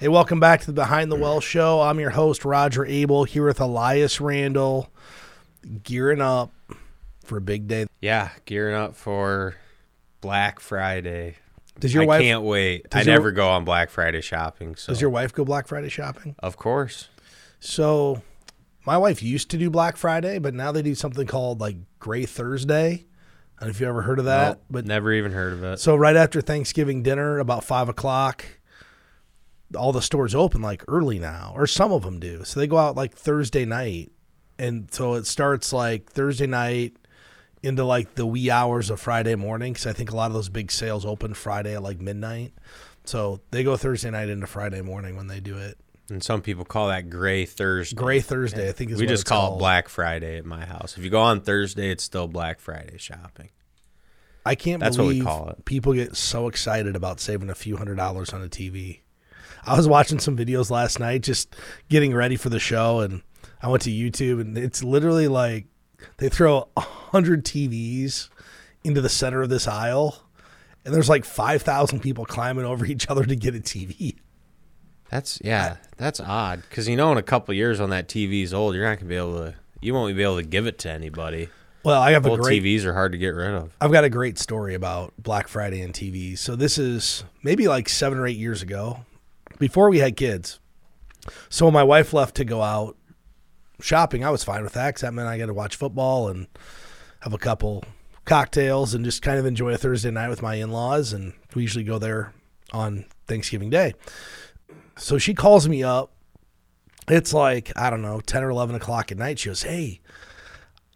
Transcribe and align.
Hey, 0.00 0.08
welcome 0.08 0.40
back 0.40 0.60
to 0.62 0.66
the 0.66 0.72
Behind 0.72 1.10
the 1.10 1.16
Well 1.16 1.40
show. 1.40 1.80
I'm 1.80 1.98
your 1.98 2.10
host, 2.10 2.44
Roger 2.44 2.84
Abel, 2.84 3.24
here 3.24 3.46
with 3.46 3.60
Elias 3.60 4.20
Randall, 4.20 4.90
gearing 5.82 6.20
up 6.20 6.52
for 7.24 7.38
a 7.38 7.40
big 7.40 7.68
day. 7.68 7.86
Yeah, 8.00 8.30
gearing 8.44 8.74
up 8.74 8.96
for 8.96 9.54
Black 10.20 10.60
Friday. 10.60 11.36
Does 11.78 11.94
your 11.94 12.02
I 12.02 12.06
wife 12.06 12.22
can't 12.22 12.42
wait. 12.42 12.86
I 12.92 12.98
your- 13.02 13.14
never 13.14 13.32
go 13.32 13.48
on 13.48 13.64
Black 13.64 13.88
Friday 13.90 14.20
shopping. 14.20 14.76
So 14.76 14.92
does 14.92 15.00
your 15.00 15.10
wife 15.10 15.32
go 15.32 15.44
Black 15.44 15.66
Friday 15.68 15.88
shopping? 15.88 16.34
of 16.40 16.56
course. 16.56 17.08
So, 17.60 18.20
my 18.84 18.98
wife 18.98 19.22
used 19.22 19.50
to 19.52 19.56
do 19.56 19.70
Black 19.70 19.96
Friday, 19.96 20.38
but 20.38 20.52
now 20.52 20.70
they 20.70 20.82
do 20.82 20.94
something 20.94 21.26
called 21.26 21.60
like 21.60 21.76
Gray 21.98 22.26
Thursday. 22.26 23.06
I 23.58 23.60
don't 23.60 23.68
know 23.68 23.70
if 23.70 23.80
you 23.80 23.86
ever 23.88 24.02
heard 24.02 24.18
of 24.18 24.26
that, 24.26 24.48
Nope, 24.48 24.62
but 24.68 24.86
never 24.86 25.12
even 25.12 25.32
heard 25.32 25.54
of 25.54 25.64
it. 25.64 25.78
So 25.80 25.96
right 25.96 26.16
after 26.16 26.40
Thanksgiving 26.42 27.02
dinner, 27.02 27.38
about 27.38 27.64
five 27.64 27.88
o'clock, 27.88 28.44
all 29.76 29.92
the 29.92 30.02
stores 30.02 30.34
open 30.34 30.62
like 30.62 30.82
early 30.88 31.18
now, 31.18 31.52
or 31.54 31.66
some 31.66 31.92
of 31.92 32.02
them 32.02 32.20
do. 32.20 32.44
So 32.44 32.60
they 32.60 32.66
go 32.66 32.78
out 32.78 32.96
like 32.96 33.14
Thursday 33.14 33.64
night, 33.64 34.12
and 34.58 34.92
so 34.92 35.14
it 35.14 35.26
starts 35.26 35.72
like 35.72 36.10
Thursday 36.10 36.46
night 36.46 36.96
into 37.62 37.84
like 37.84 38.14
the 38.14 38.26
wee 38.26 38.50
hours 38.50 38.90
of 38.90 39.00
Friday 39.00 39.34
morning. 39.34 39.72
Because 39.72 39.86
I 39.86 39.92
think 39.92 40.10
a 40.10 40.16
lot 40.16 40.26
of 40.26 40.34
those 40.34 40.48
big 40.48 40.70
sales 40.70 41.04
open 41.04 41.34
Friday 41.34 41.74
at 41.74 41.82
like 41.82 42.00
midnight. 42.00 42.52
So 43.04 43.40
they 43.50 43.64
go 43.64 43.76
Thursday 43.76 44.10
night 44.10 44.28
into 44.28 44.46
Friday 44.46 44.80
morning 44.80 45.16
when 45.16 45.26
they 45.26 45.40
do 45.40 45.56
it. 45.58 45.78
And 46.10 46.22
some 46.22 46.42
people 46.42 46.64
call 46.66 46.88
that 46.88 47.08
Gray 47.08 47.46
Thursday. 47.46 47.96
Gray 47.96 48.20
Thursday, 48.20 48.68
I 48.68 48.72
think 48.72 48.90
is 48.90 49.00
we 49.00 49.06
just 49.06 49.24
call 49.24 49.48
called. 49.48 49.58
it 49.58 49.60
Black 49.60 49.88
Friday 49.88 50.36
at 50.36 50.44
my 50.44 50.64
house. 50.66 50.98
If 50.98 51.04
you 51.04 51.10
go 51.10 51.20
on 51.20 51.40
Thursday, 51.40 51.90
it's 51.90 52.04
still 52.04 52.28
Black 52.28 52.60
Friday 52.60 52.98
shopping. 52.98 53.48
I 54.46 54.54
can't 54.54 54.80
That's 54.80 54.98
what 54.98 55.06
we 55.06 55.14
believe 55.14 55.24
call 55.24 55.48
it. 55.48 55.64
people 55.64 55.94
get 55.94 56.16
so 56.16 56.48
excited 56.48 56.94
about 56.96 57.20
saving 57.20 57.48
a 57.48 57.54
few 57.54 57.78
hundred 57.78 57.96
dollars 57.96 58.34
on 58.34 58.42
a 58.42 58.48
TV. 58.48 59.00
I 59.66 59.76
was 59.76 59.88
watching 59.88 60.18
some 60.18 60.36
videos 60.36 60.70
last 60.70 61.00
night, 61.00 61.22
just 61.22 61.54
getting 61.88 62.14
ready 62.14 62.36
for 62.36 62.48
the 62.48 62.58
show, 62.58 63.00
and 63.00 63.22
I 63.62 63.68
went 63.68 63.82
to 63.84 63.90
YouTube, 63.90 64.40
and 64.40 64.58
it's 64.58 64.84
literally 64.84 65.28
like 65.28 65.66
they 66.18 66.28
throw 66.28 66.68
a 66.76 66.80
hundred 66.80 67.44
TVs 67.44 68.28
into 68.82 69.00
the 69.00 69.08
center 69.08 69.42
of 69.42 69.48
this 69.48 69.66
aisle, 69.66 70.22
and 70.84 70.94
there's 70.94 71.08
like 71.08 71.24
five 71.24 71.62
thousand 71.62 72.00
people 72.00 72.24
climbing 72.24 72.64
over 72.64 72.84
each 72.86 73.08
other 73.08 73.24
to 73.24 73.36
get 73.36 73.54
a 73.54 73.60
TV. 73.60 74.16
That's 75.10 75.38
yeah, 75.42 75.76
that's 75.96 76.20
odd 76.20 76.62
because 76.68 76.88
you 76.88 76.96
know 76.96 77.12
in 77.12 77.18
a 77.18 77.22
couple 77.22 77.54
years 77.54 77.80
when 77.80 77.90
that 77.90 78.08
TV's 78.08 78.52
old, 78.52 78.74
you're 78.74 78.88
not 78.88 78.98
gonna 78.98 79.08
be 79.08 79.16
able 79.16 79.36
to. 79.36 79.54
You 79.80 79.92
won't 79.92 80.16
be 80.16 80.22
able 80.22 80.36
to 80.36 80.42
give 80.42 80.66
it 80.66 80.78
to 80.80 80.90
anybody. 80.90 81.50
Well, 81.84 82.00
I 82.00 82.12
have 82.12 82.24
a 82.24 82.30
Old 82.30 82.40
great 82.40 82.62
TVs 82.62 82.84
are 82.84 82.94
hard 82.94 83.12
to 83.12 83.18
get 83.18 83.28
rid 83.28 83.52
of. 83.52 83.76
I've 83.78 83.92
got 83.92 84.04
a 84.04 84.08
great 84.08 84.38
story 84.38 84.74
about 84.74 85.12
Black 85.18 85.48
Friday 85.48 85.82
and 85.82 85.92
TVs. 85.92 86.38
So 86.38 86.56
this 86.56 86.78
is 86.78 87.24
maybe 87.42 87.68
like 87.68 87.90
seven 87.90 88.18
or 88.18 88.26
eight 88.26 88.38
years 88.38 88.62
ago, 88.62 89.04
before 89.58 89.90
we 89.90 89.98
had 89.98 90.16
kids. 90.16 90.60
So 91.48 91.66
when 91.66 91.74
my 91.74 91.82
wife 91.82 92.12
left 92.12 92.34
to 92.36 92.44
go 92.44 92.62
out 92.62 92.96
shopping, 93.80 94.24
I 94.24 94.30
was 94.30 94.44
fine 94.44 94.62
with 94.62 94.74
that 94.74 94.88
because 94.88 95.02
that 95.02 95.14
meant 95.14 95.28
I 95.28 95.38
got 95.38 95.46
to 95.46 95.54
watch 95.54 95.76
football 95.76 96.28
and 96.28 96.46
have 97.20 97.32
a 97.32 97.38
couple 97.38 97.84
cocktails 98.24 98.94
and 98.94 99.04
just 99.04 99.22
kind 99.22 99.38
of 99.38 99.46
enjoy 99.46 99.72
a 99.72 99.78
Thursday 99.78 100.10
night 100.10 100.28
with 100.28 100.42
my 100.42 100.56
in-laws. 100.56 101.12
And 101.12 101.32
we 101.54 101.62
usually 101.62 101.84
go 101.84 101.98
there 101.98 102.32
on 102.72 103.06
Thanksgiving 103.26 103.70
Day. 103.70 103.94
So 104.96 105.18
she 105.18 105.34
calls 105.34 105.68
me 105.68 105.82
up. 105.82 106.12
It's 107.08 107.34
like 107.34 107.72
I 107.76 107.90
don't 107.90 108.02
know, 108.02 108.20
ten 108.20 108.42
or 108.42 108.50
eleven 108.50 108.76
o'clock 108.76 109.12
at 109.12 109.18
night. 109.18 109.38
She 109.38 109.48
goes, 109.48 109.62
"Hey." 109.62 110.00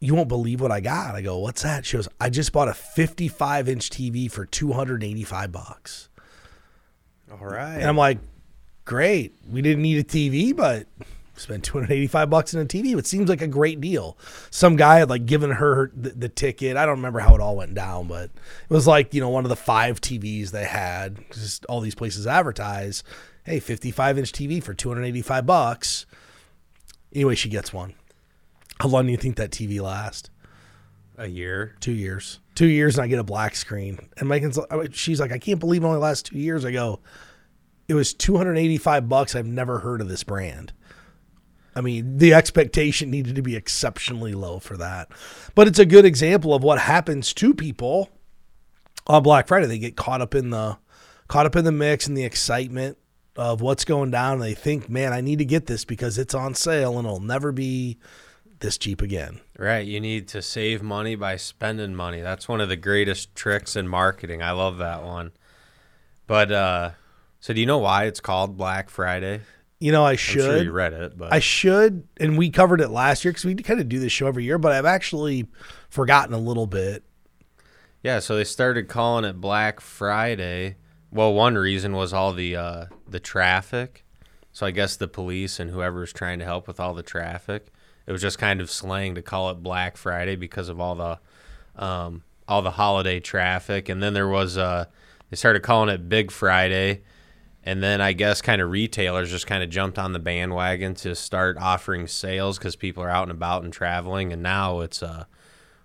you 0.00 0.14
won't 0.14 0.28
believe 0.28 0.60
what 0.60 0.70
I 0.70 0.80
got. 0.80 1.14
I 1.14 1.22
go, 1.22 1.38
what's 1.38 1.62
that? 1.62 1.84
She 1.84 1.96
goes, 1.96 2.08
I 2.20 2.30
just 2.30 2.52
bought 2.52 2.68
a 2.68 2.74
55 2.74 3.68
inch 3.68 3.90
TV 3.90 4.30
for 4.30 4.46
285 4.46 5.52
bucks. 5.52 6.08
All 7.30 7.38
right. 7.38 7.74
And 7.74 7.84
I'm 7.84 7.96
like, 7.96 8.18
great. 8.88 9.34
We 9.48 9.60
didn't 9.60 9.82
need 9.82 9.98
a 9.98 10.02
TV, 10.02 10.56
but 10.56 10.86
spent 11.36 11.62
285 11.62 12.30
bucks 12.30 12.54
on 12.54 12.62
a 12.62 12.64
TV. 12.64 12.96
It 12.98 13.06
seems 13.06 13.28
like 13.28 13.42
a 13.42 13.46
great 13.46 13.80
deal. 13.80 14.16
Some 14.50 14.76
guy 14.76 14.98
had 14.98 15.10
like 15.10 15.26
given 15.26 15.50
her 15.50 15.92
the, 15.94 16.08
the 16.10 16.28
ticket. 16.30 16.76
I 16.76 16.86
don't 16.86 16.96
remember 16.96 17.20
how 17.20 17.34
it 17.34 17.40
all 17.40 17.54
went 17.54 17.74
down, 17.74 18.08
but 18.08 18.24
it 18.24 18.70
was 18.70 18.86
like, 18.86 19.12
you 19.12 19.20
know, 19.20 19.28
one 19.28 19.44
of 19.44 19.50
the 19.50 19.56
five 19.56 20.00
TVs 20.00 20.50
they 20.50 20.64
had. 20.64 21.18
Just 21.30 21.66
all 21.66 21.80
these 21.80 21.94
places 21.94 22.26
advertise, 22.26 23.04
hey, 23.44 23.60
55 23.60 24.18
inch 24.18 24.32
TV 24.32 24.62
for 24.62 24.72
285 24.72 25.44
bucks. 25.44 26.06
Anyway, 27.14 27.34
she 27.34 27.50
gets 27.50 27.72
one. 27.72 27.94
How 28.80 28.88
long 28.88 29.04
do 29.04 29.12
you 29.12 29.18
think 29.18 29.36
that 29.36 29.50
TV 29.50 29.80
lasts? 29.80 30.30
a 31.18 31.26
year. 31.26 31.74
two 31.80 31.92
years. 31.92 32.38
Two 32.54 32.68
years, 32.68 32.96
and 32.96 33.04
I 33.04 33.08
get 33.08 33.18
a 33.18 33.24
black 33.24 33.56
screen. 33.56 33.98
And 34.18 34.28
Megan's, 34.28 34.56
she's 34.92 35.20
like, 35.20 35.32
I 35.32 35.38
can't 35.38 35.58
believe 35.58 35.82
it 35.82 35.86
only 35.86 35.98
lasts 35.98 36.22
two 36.22 36.38
years. 36.38 36.64
I 36.64 36.70
go, 36.70 37.00
it 37.88 37.94
was 37.94 38.14
two 38.14 38.36
hundred 38.36 38.58
eighty-five 38.58 39.08
bucks. 39.08 39.34
I've 39.34 39.46
never 39.46 39.80
heard 39.80 40.00
of 40.00 40.08
this 40.08 40.22
brand. 40.22 40.72
I 41.74 41.80
mean, 41.80 42.18
the 42.18 42.34
expectation 42.34 43.10
needed 43.10 43.36
to 43.36 43.42
be 43.42 43.54
exceptionally 43.54 44.32
low 44.32 44.58
for 44.58 44.76
that. 44.76 45.08
But 45.54 45.68
it's 45.68 45.78
a 45.78 45.86
good 45.86 46.04
example 46.04 46.52
of 46.52 46.62
what 46.62 46.80
happens 46.80 47.32
to 47.34 47.54
people 47.54 48.10
on 49.06 49.22
Black 49.22 49.46
Friday. 49.46 49.66
They 49.66 49.78
get 49.78 49.96
caught 49.96 50.20
up 50.20 50.34
in 50.34 50.50
the 50.50 50.78
caught 51.28 51.46
up 51.46 51.56
in 51.56 51.64
the 51.64 51.72
mix 51.72 52.06
and 52.06 52.16
the 52.16 52.24
excitement 52.24 52.98
of 53.36 53.60
what's 53.60 53.84
going 53.84 54.10
down. 54.10 54.34
And 54.34 54.42
they 54.42 54.54
think, 54.54 54.88
man, 54.88 55.12
I 55.12 55.20
need 55.20 55.38
to 55.38 55.44
get 55.44 55.66
this 55.66 55.84
because 55.84 56.18
it's 56.18 56.34
on 56.34 56.54
sale 56.54 56.98
and 56.98 57.06
it'll 57.06 57.20
never 57.20 57.52
be 57.52 57.98
this 58.58 58.76
cheap 58.76 59.00
again. 59.00 59.40
Right. 59.56 59.86
You 59.86 60.00
need 60.00 60.26
to 60.28 60.42
save 60.42 60.82
money 60.82 61.14
by 61.14 61.36
spending 61.36 61.94
money. 61.94 62.22
That's 62.22 62.48
one 62.48 62.60
of 62.60 62.68
the 62.68 62.76
greatest 62.76 63.36
tricks 63.36 63.76
in 63.76 63.86
marketing. 63.86 64.42
I 64.42 64.50
love 64.50 64.78
that 64.78 65.04
one. 65.04 65.30
But 66.26 66.50
uh 66.50 66.90
so 67.40 67.52
do 67.52 67.60
you 67.60 67.66
know 67.66 67.78
why 67.78 68.04
it's 68.04 68.20
called 68.20 68.56
Black 68.56 68.90
Friday? 68.90 69.40
You 69.80 69.92
know, 69.92 70.04
I 70.04 70.12
I'm 70.12 70.16
should. 70.16 70.42
sure 70.42 70.62
you 70.62 70.72
read 70.72 70.92
it, 70.92 71.16
but 71.16 71.32
I 71.32 71.38
should, 71.38 72.06
and 72.18 72.36
we 72.36 72.50
covered 72.50 72.80
it 72.80 72.88
last 72.88 73.24
year 73.24 73.30
because 73.30 73.44
we 73.44 73.54
kind 73.54 73.78
of 73.80 73.88
do 73.88 74.00
this 74.00 74.10
show 74.12 74.26
every 74.26 74.44
year, 74.44 74.58
but 74.58 74.72
I've 74.72 74.84
actually 74.84 75.46
forgotten 75.88 76.34
a 76.34 76.38
little 76.38 76.66
bit. 76.66 77.04
yeah, 78.02 78.18
so 78.18 78.34
they 78.36 78.44
started 78.44 78.88
calling 78.88 79.24
it 79.24 79.40
Black 79.40 79.80
Friday. 79.80 80.76
Well, 81.12 81.32
one 81.32 81.54
reason 81.56 81.92
was 81.92 82.12
all 82.12 82.32
the 82.32 82.56
uh 82.56 82.86
the 83.08 83.20
traffic. 83.20 84.04
So 84.52 84.66
I 84.66 84.72
guess 84.72 84.96
the 84.96 85.06
police 85.06 85.60
and 85.60 85.70
whoever's 85.70 86.12
trying 86.12 86.40
to 86.40 86.44
help 86.44 86.66
with 86.66 86.80
all 86.80 86.92
the 86.92 87.02
traffic, 87.04 87.68
it 88.06 88.10
was 88.12 88.20
just 88.20 88.38
kind 88.38 88.60
of 88.60 88.70
slang 88.72 89.14
to 89.14 89.22
call 89.22 89.50
it 89.50 89.62
Black 89.62 89.96
Friday 89.96 90.34
because 90.34 90.68
of 90.68 90.80
all 90.80 90.96
the 90.96 91.18
um 91.82 92.24
all 92.48 92.62
the 92.62 92.72
holiday 92.72 93.20
traffic 93.20 93.88
and 93.88 94.02
then 94.02 94.12
there 94.14 94.26
was 94.26 94.58
uh 94.58 94.86
they 95.30 95.36
started 95.36 95.62
calling 95.62 95.88
it 95.88 96.08
Big 96.08 96.30
Friday 96.32 97.02
and 97.68 97.82
then 97.82 98.00
I 98.00 98.14
guess 98.14 98.40
kind 98.40 98.62
of 98.62 98.70
retailers 98.70 99.30
just 99.30 99.46
kind 99.46 99.62
of 99.62 99.68
jumped 99.68 99.98
on 99.98 100.14
the 100.14 100.18
bandwagon 100.18 100.94
to 100.94 101.14
start 101.14 101.58
offering 101.60 102.06
sales 102.06 102.56
because 102.56 102.76
people 102.76 103.02
are 103.02 103.10
out 103.10 103.24
and 103.24 103.30
about 103.30 103.62
and 103.62 103.70
traveling. 103.70 104.32
And 104.32 104.42
now 104.42 104.80
it's 104.80 105.02
a, 105.02 105.28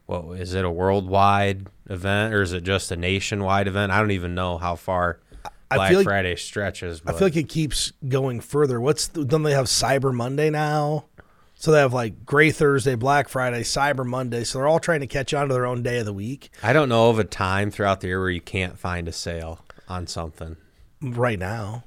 what 0.05 0.39
is 0.39 0.53
it 0.53 0.63
a 0.63 0.71
worldwide 0.71 1.67
event 1.89 2.33
or 2.33 2.41
is 2.41 2.53
it 2.53 2.63
just 2.63 2.89
a 2.93 2.95
nationwide 2.95 3.67
event? 3.67 3.91
I 3.91 3.99
don't 3.99 4.11
even 4.11 4.33
know 4.33 4.57
how 4.57 4.77
far 4.77 5.19
Black 5.69 5.91
like- 5.91 6.05
Friday 6.05 6.37
stretches. 6.37 7.01
I 7.05 7.11
feel 7.11 7.27
like 7.27 7.35
it 7.35 7.49
keeps 7.49 7.91
going 8.07 8.39
further. 8.39 8.79
What's 8.79 9.07
the, 9.09 9.25
don't 9.25 9.43
they 9.43 9.51
have 9.51 9.65
Cyber 9.65 10.13
Monday 10.13 10.49
now? 10.49 11.07
So 11.55 11.73
they 11.73 11.79
have 11.79 11.91
like 11.91 12.25
Gray 12.25 12.51
Thursday, 12.51 12.95
Black 12.95 13.27
Friday, 13.27 13.63
Cyber 13.63 14.05
Monday. 14.05 14.45
So 14.45 14.59
they're 14.59 14.69
all 14.69 14.79
trying 14.79 15.01
to 15.01 15.07
catch 15.07 15.33
on 15.33 15.49
to 15.49 15.53
their 15.53 15.65
own 15.65 15.83
day 15.83 15.99
of 15.99 16.05
the 16.05 16.13
week 16.13 16.49
I 16.63 16.71
don't 16.71 16.87
know 16.87 17.09
of 17.09 17.19
a 17.19 17.25
time 17.25 17.71
throughout 17.71 17.99
the 17.99 18.07
year 18.07 18.21
where 18.21 18.29
you 18.29 18.39
can't 18.39 18.79
find 18.79 19.09
a 19.09 19.11
sale 19.11 19.59
on 19.89 20.07
something. 20.07 20.55
Right 21.03 21.37
now. 21.37 21.83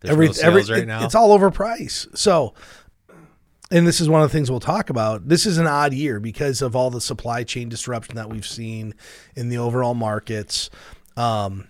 There's 0.00 0.16
no 0.16 0.32
sales 0.32 0.70
right 0.70 0.82
it- 0.82 0.86
now. 0.86 1.04
It's 1.04 1.14
all 1.14 1.32
over 1.32 1.50
price. 1.50 2.06
So, 2.14 2.52
and 3.70 3.86
this 3.86 4.00
is 4.00 4.08
one 4.08 4.22
of 4.22 4.30
the 4.30 4.36
things 4.36 4.50
we'll 4.50 4.60
talk 4.60 4.90
about. 4.90 5.28
This 5.28 5.46
is 5.46 5.56
an 5.56 5.66
odd 5.66 5.94
year 5.94 6.20
because 6.20 6.60
of 6.60 6.76
all 6.76 6.90
the 6.90 7.00
supply 7.00 7.44
chain 7.44 7.68
disruption 7.68 8.14
that 8.16 8.28
we've 8.28 8.46
seen 8.46 8.94
in 9.34 9.48
the 9.48 9.58
overall 9.58 9.94
markets. 9.94 10.68
Um, 11.16 11.68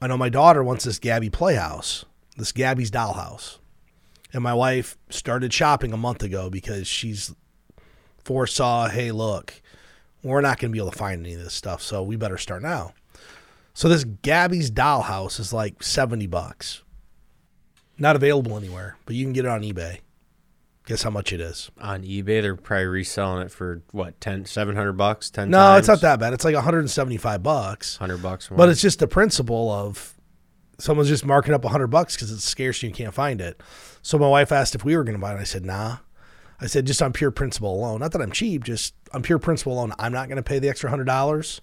I 0.00 0.08
know 0.08 0.16
my 0.16 0.28
daughter 0.28 0.64
wants 0.64 0.84
this 0.84 0.98
Gabby 0.98 1.30
Playhouse, 1.30 2.04
this 2.36 2.52
Gabby's 2.52 2.90
Dollhouse, 2.90 3.58
and 4.32 4.42
my 4.42 4.54
wife 4.54 4.96
started 5.10 5.52
shopping 5.52 5.92
a 5.92 5.96
month 5.96 6.22
ago 6.22 6.50
because 6.50 6.86
she's 6.86 7.34
foresaw, 8.24 8.88
hey, 8.88 9.12
look, 9.12 9.60
we're 10.22 10.40
not 10.40 10.58
going 10.58 10.70
to 10.70 10.72
be 10.72 10.78
able 10.78 10.90
to 10.90 10.98
find 10.98 11.24
any 11.24 11.34
of 11.34 11.42
this 11.42 11.54
stuff, 11.54 11.82
so 11.82 12.02
we 12.02 12.16
better 12.16 12.38
start 12.38 12.62
now. 12.62 12.92
So 13.78 13.88
this 13.88 14.02
Gabby's 14.02 14.72
Dollhouse 14.72 15.38
is 15.38 15.52
like 15.52 15.84
seventy 15.84 16.26
bucks. 16.26 16.82
Not 17.96 18.16
available 18.16 18.56
anywhere, 18.56 18.96
but 19.06 19.14
you 19.14 19.24
can 19.24 19.32
get 19.32 19.44
it 19.44 19.52
on 19.52 19.62
eBay. 19.62 20.00
Guess 20.86 21.04
how 21.04 21.10
much 21.10 21.32
it 21.32 21.40
is? 21.40 21.70
on 21.80 22.02
eBay, 22.02 22.42
they're 22.42 22.56
probably 22.56 22.86
reselling 22.86 23.46
it 23.46 23.52
for 23.52 23.84
what 23.92 24.20
10, 24.20 24.46
700 24.46 24.94
bucks, 24.94 25.30
ten. 25.30 25.50
No, 25.50 25.76
it's 25.76 25.86
not 25.86 26.00
that 26.00 26.18
bad. 26.18 26.32
It's 26.32 26.44
like 26.44 26.56
175 26.56 27.40
bucks. 27.40 27.98
Hundred 27.98 28.20
bucks 28.20 28.50
more. 28.50 28.56
But 28.58 28.68
it's 28.68 28.80
just 28.80 28.98
the 28.98 29.06
principle 29.06 29.70
of 29.70 30.18
someone's 30.80 31.08
just 31.08 31.24
marking 31.24 31.54
up 31.54 31.62
100 31.62 31.86
bucks 31.86 32.16
because 32.16 32.32
it's 32.32 32.42
scarce 32.42 32.82
and 32.82 32.90
you 32.90 32.96
can't 32.96 33.14
find 33.14 33.40
it. 33.40 33.62
So 34.02 34.18
my 34.18 34.28
wife 34.28 34.50
asked 34.50 34.74
if 34.74 34.84
we 34.84 34.96
were 34.96 35.04
going 35.04 35.14
to 35.16 35.20
buy 35.20 35.36
it. 35.36 35.38
I 35.38 35.44
said, 35.44 35.64
nah. 35.64 35.98
I 36.60 36.66
said, 36.66 36.84
just 36.84 37.00
on 37.00 37.12
pure 37.12 37.30
principle 37.30 37.72
alone. 37.72 38.00
Not 38.00 38.10
that 38.10 38.22
I'm 38.22 38.32
cheap, 38.32 38.64
just 38.64 38.94
on 39.12 39.22
pure 39.22 39.38
principle 39.38 39.74
alone. 39.74 39.92
I'm 40.00 40.12
not 40.12 40.26
going 40.26 40.38
to 40.38 40.42
pay 40.42 40.58
the 40.58 40.68
extra 40.68 40.90
$100. 40.90 41.60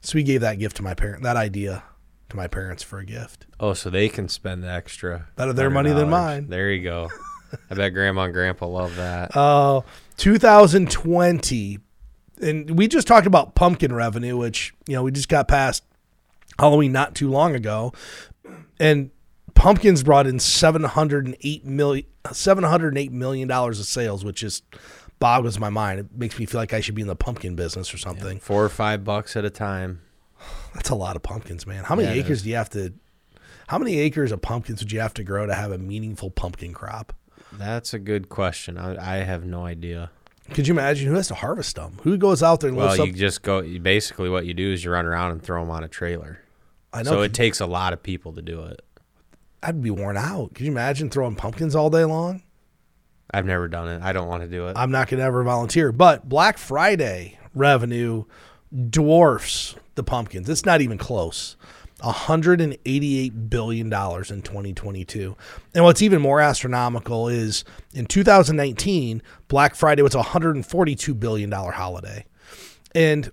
So 0.00 0.16
we 0.16 0.22
gave 0.22 0.40
that 0.40 0.58
gift 0.58 0.76
to 0.76 0.82
my 0.82 0.94
parent, 0.94 1.22
that 1.22 1.36
idea 1.36 1.82
to 2.28 2.36
my 2.36 2.46
parents 2.46 2.82
for 2.82 2.98
a 2.98 3.04
gift. 3.04 3.46
Oh, 3.58 3.74
so 3.74 3.90
they 3.90 4.08
can 4.08 4.28
spend 4.28 4.62
the 4.62 4.70
extra. 4.70 5.28
Better 5.36 5.52
their 5.52 5.70
money 5.70 5.92
than 5.92 6.10
mine. 6.10 6.48
There 6.48 6.70
you 6.70 6.82
go. 6.82 7.08
I 7.70 7.74
bet 7.74 7.94
grandma 7.94 8.24
and 8.24 8.34
grandpa 8.34 8.66
love 8.66 8.96
that. 8.96 9.30
Uh, 9.36 9.80
2020, 10.18 11.78
and 12.42 12.76
we 12.78 12.88
just 12.88 13.06
talked 13.06 13.26
about 13.26 13.54
pumpkin 13.54 13.94
revenue, 13.94 14.36
which 14.36 14.74
you 14.86 14.94
know 14.94 15.02
we 15.02 15.10
just 15.12 15.28
got 15.28 15.48
past 15.48 15.84
Halloween 16.58 16.92
not 16.92 17.14
too 17.14 17.30
long 17.30 17.54
ago, 17.54 17.92
and 18.78 19.10
pumpkins 19.54 20.02
brought 20.02 20.26
in 20.26 20.38
708 20.38 21.64
million 21.64 22.06
708 22.30 23.12
million 23.12 23.48
dollars 23.48 23.80
of 23.80 23.86
sales, 23.86 24.24
which 24.24 24.40
just 24.40 24.64
boggles 25.18 25.58
my 25.58 25.70
mind. 25.70 26.00
It 26.00 26.06
makes 26.16 26.38
me 26.38 26.46
feel 26.46 26.60
like 26.60 26.72
I 26.72 26.80
should 26.80 26.94
be 26.94 27.02
in 27.02 27.08
the 27.08 27.16
pumpkin 27.16 27.54
business 27.56 27.92
or 27.92 27.98
something. 27.98 28.38
Four 28.40 28.64
or 28.64 28.68
five 28.68 29.04
bucks 29.04 29.36
at 29.36 29.44
a 29.44 29.50
time. 29.50 30.00
That's 30.74 30.90
a 30.90 30.94
lot 30.94 31.16
of 31.16 31.22
pumpkins, 31.22 31.66
man. 31.66 31.84
How 31.84 31.94
many 31.96 32.08
Yeah, 32.08 32.14
acres 32.24 32.42
do 32.42 32.48
you 32.50 32.56
have 32.56 32.70
to? 32.70 32.92
How 33.68 33.78
many 33.78 33.98
acres 33.98 34.32
of 34.32 34.40
pumpkins 34.40 34.80
would 34.80 34.92
you 34.92 35.00
have 35.00 35.14
to 35.14 35.24
grow 35.24 35.46
to 35.46 35.54
have 35.54 35.72
a 35.72 35.78
meaningful 35.78 36.30
pumpkin 36.30 36.72
crop? 36.72 37.12
That's 37.52 37.92
a 37.94 37.98
good 37.98 38.28
question. 38.28 38.78
I, 38.78 39.16
I 39.16 39.24
have 39.24 39.44
no 39.44 39.64
idea. 39.66 40.10
Could 40.54 40.66
you 40.66 40.72
imagine 40.72 41.08
who 41.08 41.14
has 41.14 41.28
to 41.28 41.34
harvest 41.34 41.76
them? 41.76 41.98
Who 42.04 42.16
goes 42.16 42.42
out 42.42 42.60
there 42.60 42.68
and 42.68 42.76
Well, 42.78 42.86
lifts 42.86 43.04
you 43.04 43.12
up? 43.12 43.16
just 43.18 43.42
go. 43.42 43.60
Basically, 43.78 44.30
what 44.30 44.46
you 44.46 44.54
do 44.54 44.72
is 44.72 44.82
you 44.84 44.90
run 44.90 45.04
around 45.04 45.32
and 45.32 45.42
throw 45.42 45.60
them 45.60 45.70
on 45.70 45.84
a 45.84 45.88
trailer. 45.88 46.40
I 46.92 47.02
know 47.02 47.10
So 47.10 47.20
it 47.22 47.34
takes 47.34 47.60
a 47.60 47.66
lot 47.66 47.92
of 47.92 48.02
people 48.02 48.32
to 48.32 48.40
do 48.40 48.62
it. 48.64 48.80
I'd 49.62 49.82
be 49.82 49.90
worn 49.90 50.16
out. 50.16 50.54
Could 50.54 50.64
you 50.64 50.72
imagine 50.72 51.10
throwing 51.10 51.34
pumpkins 51.36 51.74
all 51.74 51.90
day 51.90 52.04
long? 52.04 52.42
I've 53.32 53.46
never 53.46 53.68
done 53.68 53.88
it. 53.88 54.02
I 54.02 54.12
don't 54.12 54.28
want 54.28 54.42
to 54.42 54.48
do 54.48 54.68
it. 54.68 54.76
I'm 54.76 54.90
not 54.90 55.08
going 55.08 55.18
to 55.18 55.24
ever 55.24 55.42
volunteer. 55.42 55.92
But 55.92 56.28
Black 56.28 56.58
Friday 56.58 57.38
revenue 57.54 58.24
dwarfs 58.90 59.74
the 59.94 60.02
pumpkins. 60.02 60.48
It's 60.48 60.64
not 60.64 60.80
even 60.80 60.98
close. 60.98 61.56
$188 62.02 63.50
billion 63.50 63.86
in 63.86 63.90
2022. 63.90 65.36
And 65.74 65.84
what's 65.84 66.00
even 66.00 66.22
more 66.22 66.40
astronomical 66.40 67.28
is 67.28 67.64
in 67.92 68.06
2019, 68.06 69.20
Black 69.48 69.74
Friday 69.74 70.02
was 70.02 70.14
a 70.14 70.22
$142 70.22 71.18
billion 71.18 71.50
holiday. 71.50 72.24
And 72.94 73.32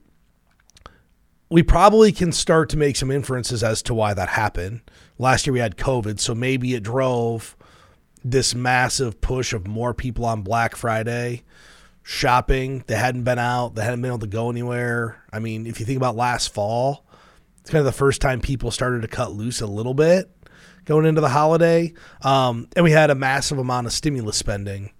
we 1.50 1.62
probably 1.62 2.12
can 2.12 2.32
start 2.32 2.70
to 2.70 2.78
make 2.78 2.96
some 2.96 3.12
inferences 3.12 3.64
as 3.64 3.84
to 3.84 3.94
why 3.94 4.16
that 4.16 4.30
happened. 4.30 4.82
Last 5.20 5.46
year 5.46 5.54
we 5.54 5.60
had 5.60 5.78
COVID, 5.78 6.20
so 6.20 6.34
maybe 6.34 6.74
it 6.74 6.82
drove 6.82 7.56
this 8.26 8.56
massive 8.56 9.22
push 9.22 9.54
of 9.54 9.68
more 9.68 9.94
people 9.94 10.26
on 10.26 10.42
Black 10.42 10.76
Friday 10.76 11.44
shopping. 12.02 12.84
They 12.88 12.96
hadn't 12.96 13.24
been 13.24 13.38
out, 13.38 13.76
they 13.76 13.84
hadn't 13.84 14.02
been 14.02 14.10
able 14.10 14.20
to 14.20 14.28
go 14.28 14.50
anywhere. 14.50 15.24
I 15.32 15.40
mean, 15.40 15.68
if 15.68 15.80
you 15.80 15.86
think 15.86 15.98
about 15.98 16.16
last 16.16 16.52
fall, 16.52 17.06
it's 17.62 17.70
kind 17.70 17.80
of 17.80 17.86
the 17.86 17.92
first 17.92 18.22
time 18.22 18.42
people 18.42 18.72
started 18.72 19.04
to 19.04 19.08
cut 19.08 19.32
loose 19.32 19.62
a 19.62 19.68
little 19.68 19.94
bit 19.94 20.32
going 20.86 21.06
into 21.06 21.22
the 21.22 21.30
holiday. 21.30 21.94
Um, 22.24 22.68
and 22.76 22.84
we 22.84 22.92
had 22.92 23.12
a 23.12 23.16
massive 23.16 23.60
amount 23.60 23.86
of 23.86 23.94
stimulus 23.94 24.38
spending 24.38 24.92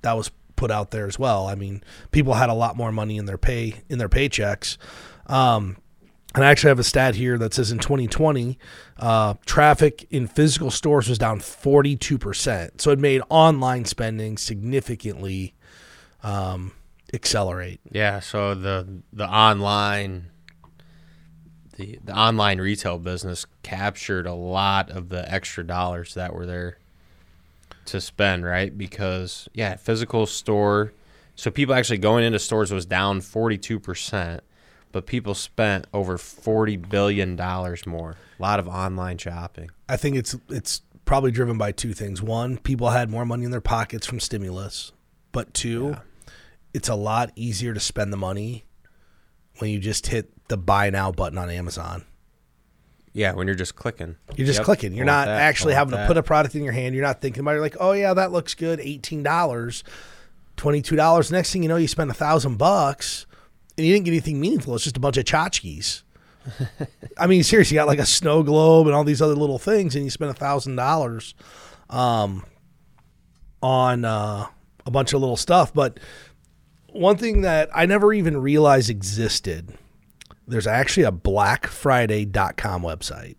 that 0.00 0.16
was 0.16 0.30
put 0.56 0.70
out 0.70 0.90
there 0.90 1.06
as 1.06 1.18
well. 1.18 1.46
I 1.46 1.56
mean, 1.56 1.82
people 2.12 2.32
had 2.32 2.48
a 2.48 2.54
lot 2.54 2.76
more 2.76 2.92
money 2.92 3.18
in 3.18 3.26
their 3.26 3.38
pay 3.38 3.74
in 3.90 3.98
their 3.98 4.08
paychecks. 4.08 4.78
Um, 5.26 5.76
and 6.34 6.44
I 6.44 6.50
actually 6.50 6.68
have 6.68 6.78
a 6.78 6.84
stat 6.84 7.16
here 7.16 7.38
that 7.38 7.54
says 7.54 7.72
in 7.72 7.78
2020, 7.78 8.58
uh, 8.98 9.34
traffic 9.46 10.06
in 10.10 10.26
physical 10.28 10.70
stores 10.70 11.08
was 11.08 11.18
down 11.18 11.40
42%. 11.40 12.80
So 12.80 12.90
it 12.90 12.98
made 12.98 13.22
online 13.28 13.84
spending 13.84 14.36
significantly 14.36 15.54
um, 16.22 16.72
accelerate. 17.12 17.80
yeah. 17.90 18.20
So 18.20 18.54
the 18.54 19.02
the 19.12 19.28
online 19.28 20.30
the 21.76 21.98
the 22.04 22.14
online 22.14 22.60
retail 22.60 22.98
business 22.98 23.46
captured 23.62 24.26
a 24.26 24.34
lot 24.34 24.90
of 24.90 25.08
the 25.08 25.30
extra 25.32 25.66
dollars 25.66 26.14
that 26.14 26.34
were 26.34 26.46
there 26.46 26.78
to 27.86 28.00
spend, 28.00 28.44
right? 28.44 28.76
Because 28.76 29.48
yeah, 29.54 29.76
physical 29.76 30.26
store. 30.26 30.92
So 31.34 31.50
people 31.50 31.74
actually 31.74 31.98
going 31.98 32.22
into 32.22 32.38
stores 32.38 32.70
was 32.70 32.86
down 32.86 33.20
forty 33.22 33.56
two 33.58 33.80
percent, 33.80 34.42
but 34.92 35.06
people 35.06 35.34
spent 35.34 35.86
over 35.92 36.18
forty 36.18 36.76
billion 36.76 37.36
dollars 37.36 37.86
more. 37.86 38.16
A 38.38 38.42
lot 38.42 38.58
of 38.58 38.68
online 38.68 39.18
shopping. 39.18 39.70
I 39.88 39.96
think 39.96 40.16
it's 40.16 40.36
it's 40.48 40.82
probably 41.04 41.30
driven 41.30 41.58
by 41.58 41.72
two 41.72 41.92
things. 41.92 42.22
One, 42.22 42.58
people 42.58 42.90
had 42.90 43.10
more 43.10 43.24
money 43.24 43.44
in 43.44 43.50
their 43.50 43.60
pockets 43.60 44.06
from 44.06 44.20
stimulus, 44.20 44.92
but 45.32 45.52
two, 45.54 45.96
it's 46.72 46.88
a 46.88 46.94
lot 46.94 47.32
easier 47.36 47.74
to 47.74 47.80
spend 47.80 48.12
the 48.12 48.16
money 48.16 48.64
when 49.58 49.70
you 49.70 49.78
just 49.78 50.06
hit 50.06 50.30
the 50.48 50.56
buy 50.56 50.90
now 50.90 51.12
button 51.12 51.38
on 51.38 51.50
Amazon. 51.50 52.04
Yeah, 53.12 53.32
when 53.32 53.48
you're 53.48 53.56
just 53.56 53.74
clicking. 53.74 54.14
You're 54.36 54.46
just 54.46 54.60
Yep, 54.60 54.64
clicking. 54.64 54.94
You're 54.94 55.04
not 55.04 55.26
that, 55.26 55.40
actually 55.40 55.74
having 55.74 55.96
to 55.98 56.06
put 56.06 56.16
a 56.16 56.22
product 56.22 56.54
in 56.54 56.62
your 56.62 56.72
hand. 56.72 56.94
You're 56.94 57.04
not 57.04 57.20
thinking 57.20 57.40
about 57.40 57.52
it. 57.52 57.54
You're 57.54 57.62
like, 57.62 57.76
oh 57.80 57.90
yeah, 57.92 58.14
that 58.14 58.30
looks 58.30 58.54
good. 58.54 58.78
Eighteen 58.78 59.24
dollars, 59.24 59.82
twenty 60.56 60.80
two 60.80 60.94
dollars. 60.94 61.32
Next 61.32 61.52
thing 61.52 61.64
you 61.64 61.68
know, 61.68 61.76
you 61.76 61.88
spend 61.88 62.08
a 62.10 62.14
thousand 62.14 62.56
bucks, 62.56 63.26
and 63.80 63.86
you 63.86 63.94
didn't 63.94 64.04
get 64.04 64.10
anything 64.10 64.38
meaningful. 64.38 64.74
It's 64.74 64.84
just 64.84 64.98
a 64.98 65.00
bunch 65.00 65.16
of 65.16 65.24
tchotchkes. 65.24 66.02
I 67.18 67.26
mean, 67.26 67.42
seriously, 67.42 67.74
you 67.74 67.80
got 67.80 67.86
like 67.86 67.98
a 67.98 68.04
snow 68.06 68.42
globe 68.42 68.86
and 68.86 68.94
all 68.94 69.04
these 69.04 69.22
other 69.22 69.34
little 69.34 69.58
things, 69.58 69.94
and 69.94 70.04
you 70.04 70.10
spend 70.10 70.30
a 70.30 70.34
thousand 70.34 70.76
dollars, 70.76 71.34
um, 71.88 72.44
on 73.62 74.04
uh, 74.04 74.46
a 74.84 74.90
bunch 74.90 75.14
of 75.14 75.20
little 75.20 75.36
stuff. 75.36 75.72
But 75.72 75.98
one 76.88 77.16
thing 77.16 77.40
that 77.42 77.70
I 77.74 77.86
never 77.86 78.12
even 78.12 78.36
realized 78.36 78.90
existed, 78.90 79.72
there's 80.46 80.66
actually 80.66 81.04
a 81.04 81.12
BlackFriday.com 81.12 82.82
website. 82.82 83.36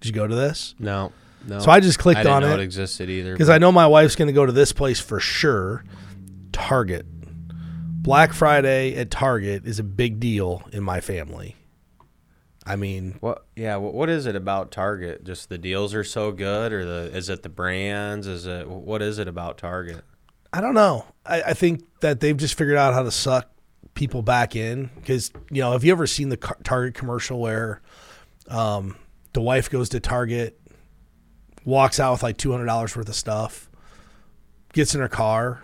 Did 0.00 0.08
you 0.08 0.12
go 0.12 0.26
to 0.26 0.34
this? 0.34 0.76
No, 0.78 1.12
no. 1.46 1.58
So 1.58 1.70
I 1.70 1.80
just 1.80 1.98
clicked 1.98 2.26
I 2.26 2.30
on 2.30 2.42
know 2.42 2.52
it. 2.52 2.60
it 2.60 2.62
existed 2.62 3.10
either. 3.10 3.32
Because 3.32 3.50
I 3.50 3.58
know 3.58 3.72
my 3.72 3.86
wife's 3.86 4.16
going 4.16 4.26
to 4.26 4.32
go 4.32 4.46
to 4.46 4.52
this 4.52 4.72
place 4.72 5.00
for 5.00 5.20
sure. 5.20 5.84
Target. 6.52 7.06
Black 8.02 8.32
Friday 8.32 8.96
at 8.96 9.12
Target 9.12 9.64
is 9.64 9.78
a 9.78 9.84
big 9.84 10.18
deal 10.18 10.68
in 10.72 10.82
my 10.82 11.00
family. 11.00 11.54
I 12.66 12.74
mean, 12.74 13.16
What? 13.20 13.46
Yeah. 13.54 13.76
What, 13.76 13.94
what 13.94 14.08
is 14.08 14.26
it 14.26 14.34
about 14.34 14.72
Target? 14.72 15.24
Just 15.24 15.48
the 15.48 15.58
deals 15.58 15.94
are 15.94 16.02
so 16.04 16.32
good, 16.32 16.72
or 16.72 16.84
the 16.84 17.16
is 17.16 17.28
it 17.28 17.42
the 17.44 17.48
brands? 17.48 18.26
Is 18.26 18.46
it 18.46 18.68
what 18.68 19.02
is 19.02 19.18
it 19.18 19.28
about 19.28 19.56
Target? 19.58 20.04
I 20.52 20.60
don't 20.60 20.74
know. 20.74 21.06
I, 21.24 21.42
I 21.42 21.54
think 21.54 21.82
that 22.00 22.20
they've 22.20 22.36
just 22.36 22.58
figured 22.58 22.76
out 22.76 22.92
how 22.92 23.02
to 23.04 23.10
suck 23.10 23.48
people 23.94 24.22
back 24.22 24.56
in. 24.56 24.90
Because, 24.96 25.30
you 25.50 25.62
know, 25.62 25.72
have 25.72 25.84
you 25.84 25.92
ever 25.92 26.06
seen 26.06 26.28
the 26.28 26.36
car- 26.36 26.58
Target 26.64 26.94
commercial 26.94 27.40
where 27.40 27.82
um, 28.48 28.96
the 29.32 29.40
wife 29.40 29.70
goes 29.70 29.88
to 29.90 30.00
Target, 30.00 30.60
walks 31.64 31.98
out 32.00 32.12
with 32.12 32.22
like 32.22 32.36
$200 32.36 32.96
worth 32.96 33.08
of 33.08 33.14
stuff, 33.14 33.70
gets 34.72 34.94
in 34.94 35.00
her 35.00 35.08
car, 35.08 35.62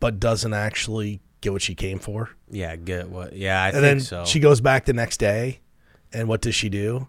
but 0.00 0.18
doesn't 0.18 0.52
actually 0.54 1.20
get 1.40 1.52
what 1.52 1.62
she 1.62 1.74
came 1.74 1.98
for? 1.98 2.30
Yeah. 2.50 2.74
Get 2.76 3.08
what? 3.10 3.34
Yeah, 3.34 3.62
I 3.62 3.66
and 3.68 3.74
think 3.74 3.82
then 3.84 4.00
so. 4.00 4.24
she 4.24 4.40
goes 4.40 4.60
back 4.60 4.86
the 4.86 4.92
next 4.92 5.18
day, 5.18 5.60
and 6.12 6.26
what 6.28 6.40
does 6.40 6.54
she 6.54 6.68
do? 6.68 7.06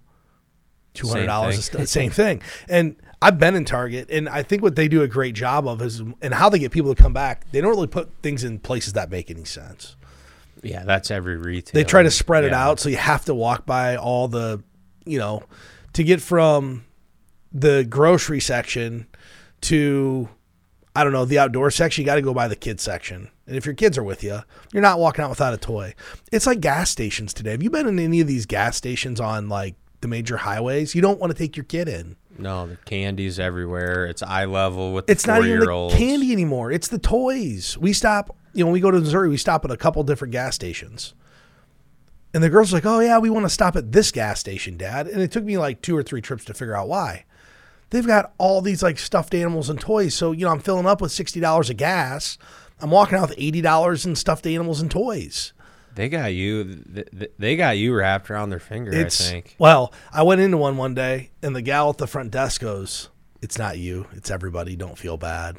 Two 0.93 1.07
hundred 1.07 1.25
dollars. 1.27 1.65
Same. 1.65 1.85
Same 1.85 2.11
thing. 2.11 2.41
And 2.67 2.95
I've 3.21 3.39
been 3.39 3.55
in 3.55 3.63
Target, 3.65 4.09
and 4.11 4.27
I 4.27 4.43
think 4.43 4.61
what 4.61 4.75
they 4.75 4.87
do 4.87 5.01
a 5.03 5.07
great 5.07 5.35
job 5.35 5.67
of 5.67 5.81
is, 5.81 6.01
and 6.21 6.33
how 6.33 6.49
they 6.49 6.59
get 6.59 6.71
people 6.71 6.93
to 6.93 7.01
come 7.01 7.13
back. 7.13 7.49
They 7.51 7.61
don't 7.61 7.69
really 7.69 7.87
put 7.87 8.09
things 8.21 8.43
in 8.43 8.59
places 8.59 8.93
that 8.93 9.09
make 9.09 9.29
any 9.31 9.45
sense. 9.45 9.95
yeah, 10.63 10.83
that's 10.83 11.09
every 11.11 11.37
retail. 11.37 11.71
They 11.73 11.83
try 11.85 12.03
to 12.03 12.11
spread 12.11 12.43
it 12.43 12.51
out, 12.51 12.79
so 12.79 12.89
you 12.89 12.97
have 12.97 13.23
to 13.25 13.33
walk 13.33 13.65
by 13.65 13.95
all 13.95 14.27
the, 14.27 14.63
you 15.05 15.17
know, 15.17 15.43
to 15.93 16.03
get 16.03 16.21
from 16.21 16.83
the 17.53 17.85
grocery 17.85 18.39
section 18.39 19.07
to, 19.61 20.27
I 20.95 21.03
don't 21.03 21.13
know, 21.13 21.25
the 21.25 21.39
outdoor 21.39 21.71
section. 21.71 22.01
You 22.01 22.05
got 22.05 22.15
to 22.15 22.21
go 22.21 22.33
by 22.33 22.47
the 22.47 22.55
kids 22.55 22.83
section. 22.83 23.29
And 23.47 23.55
if 23.55 23.65
your 23.65 23.75
kids 23.75 23.97
are 23.97 24.03
with 24.03 24.23
you, 24.23 24.41
you're 24.73 24.81
not 24.81 24.99
walking 24.99 25.23
out 25.23 25.29
without 25.29 25.53
a 25.53 25.57
toy. 25.57 25.93
It's 26.31 26.45
like 26.45 26.59
gas 26.59 26.89
stations 26.89 27.33
today. 27.33 27.51
Have 27.51 27.63
you 27.63 27.69
been 27.69 27.87
in 27.87 27.99
any 27.99 28.19
of 28.19 28.27
these 28.27 28.45
gas 28.45 28.75
stations 28.75 29.19
on 29.19 29.47
like 29.47 29.75
the 30.01 30.07
major 30.07 30.37
highways? 30.37 30.93
You 30.93 31.01
don't 31.01 31.19
want 31.19 31.31
to 31.31 31.37
take 31.37 31.55
your 31.55 31.63
kid 31.63 31.87
in. 31.87 32.17
No, 32.37 32.67
the 32.67 32.75
candies 32.77 33.39
everywhere. 33.39 34.05
It's 34.05 34.21
eye 34.21 34.45
level 34.45 34.93
with 34.93 35.07
the 35.07 35.11
It's 35.11 35.27
not 35.27 35.45
even 35.45 35.59
the 35.59 35.89
candy 35.95 36.31
anymore. 36.31 36.71
It's 36.71 36.87
the 36.87 36.99
toys. 36.99 37.77
We 37.77 37.93
stop, 37.93 38.35
you 38.53 38.61
know, 38.63 38.67
when 38.67 38.73
we 38.73 38.79
go 38.79 38.91
to 38.91 38.99
Missouri, 38.99 39.29
we 39.29 39.37
stop 39.37 39.63
at 39.63 39.71
a 39.71 39.77
couple 39.77 40.03
different 40.03 40.31
gas 40.31 40.55
stations. 40.55 41.13
And 42.33 42.41
the 42.41 42.49
girl's 42.49 42.71
like, 42.71 42.85
oh, 42.85 42.99
yeah, 42.99 43.17
we 43.17 43.29
want 43.29 43.45
to 43.45 43.49
stop 43.49 43.75
at 43.75 43.91
this 43.91 44.11
gas 44.11 44.39
station, 44.39 44.77
Dad. 44.77 45.07
And 45.07 45.21
it 45.21 45.31
took 45.31 45.43
me 45.43 45.57
like 45.57 45.81
two 45.81 45.95
or 45.95 46.03
three 46.03 46.21
trips 46.21 46.45
to 46.45 46.53
figure 46.53 46.75
out 46.75 46.87
why. 46.87 47.25
They've 47.91 48.05
got 48.07 48.33
all 48.37 48.61
these 48.61 48.81
like 48.81 48.97
stuffed 48.97 49.33
animals 49.35 49.69
and 49.69 49.79
toys. 49.79 50.15
So, 50.15 50.31
you 50.31 50.45
know, 50.45 50.51
I'm 50.51 50.59
filling 50.59 50.85
up 50.87 50.99
with 51.01 51.11
$60 51.11 51.69
of 51.69 51.77
gas. 51.77 52.37
I'm 52.79 52.89
walking 52.89 53.17
out 53.17 53.29
with 53.29 53.37
$80 53.37 54.05
in 54.05 54.15
stuffed 54.15 54.47
animals 54.47 54.81
and 54.81 54.89
toys. 54.89 55.53
They 55.93 56.07
got 56.09 56.33
you. 56.33 56.63
th- 56.93 57.07
th- 57.11 57.31
They 57.37 57.55
got 57.57 57.77
you 57.77 57.93
wrapped 57.93 58.31
around 58.31 58.49
their 58.49 58.59
finger. 58.59 58.91
It's, 58.93 59.27
I 59.27 59.31
think. 59.31 59.55
well, 59.59 59.93
I 60.11 60.23
went 60.23 60.41
into 60.41 60.57
one 60.57 60.77
one 60.77 60.95
day 60.95 61.31
and 61.43 61.55
the 61.55 61.61
gal 61.61 61.89
at 61.89 61.97
the 61.97 62.07
front 62.07 62.31
desk 62.31 62.61
goes, 62.61 63.09
it's 63.41 63.57
not 63.59 63.77
you. 63.77 64.07
It's 64.13 64.31
everybody. 64.31 64.75
Don't 64.77 64.97
feel 64.97 65.17
bad. 65.17 65.57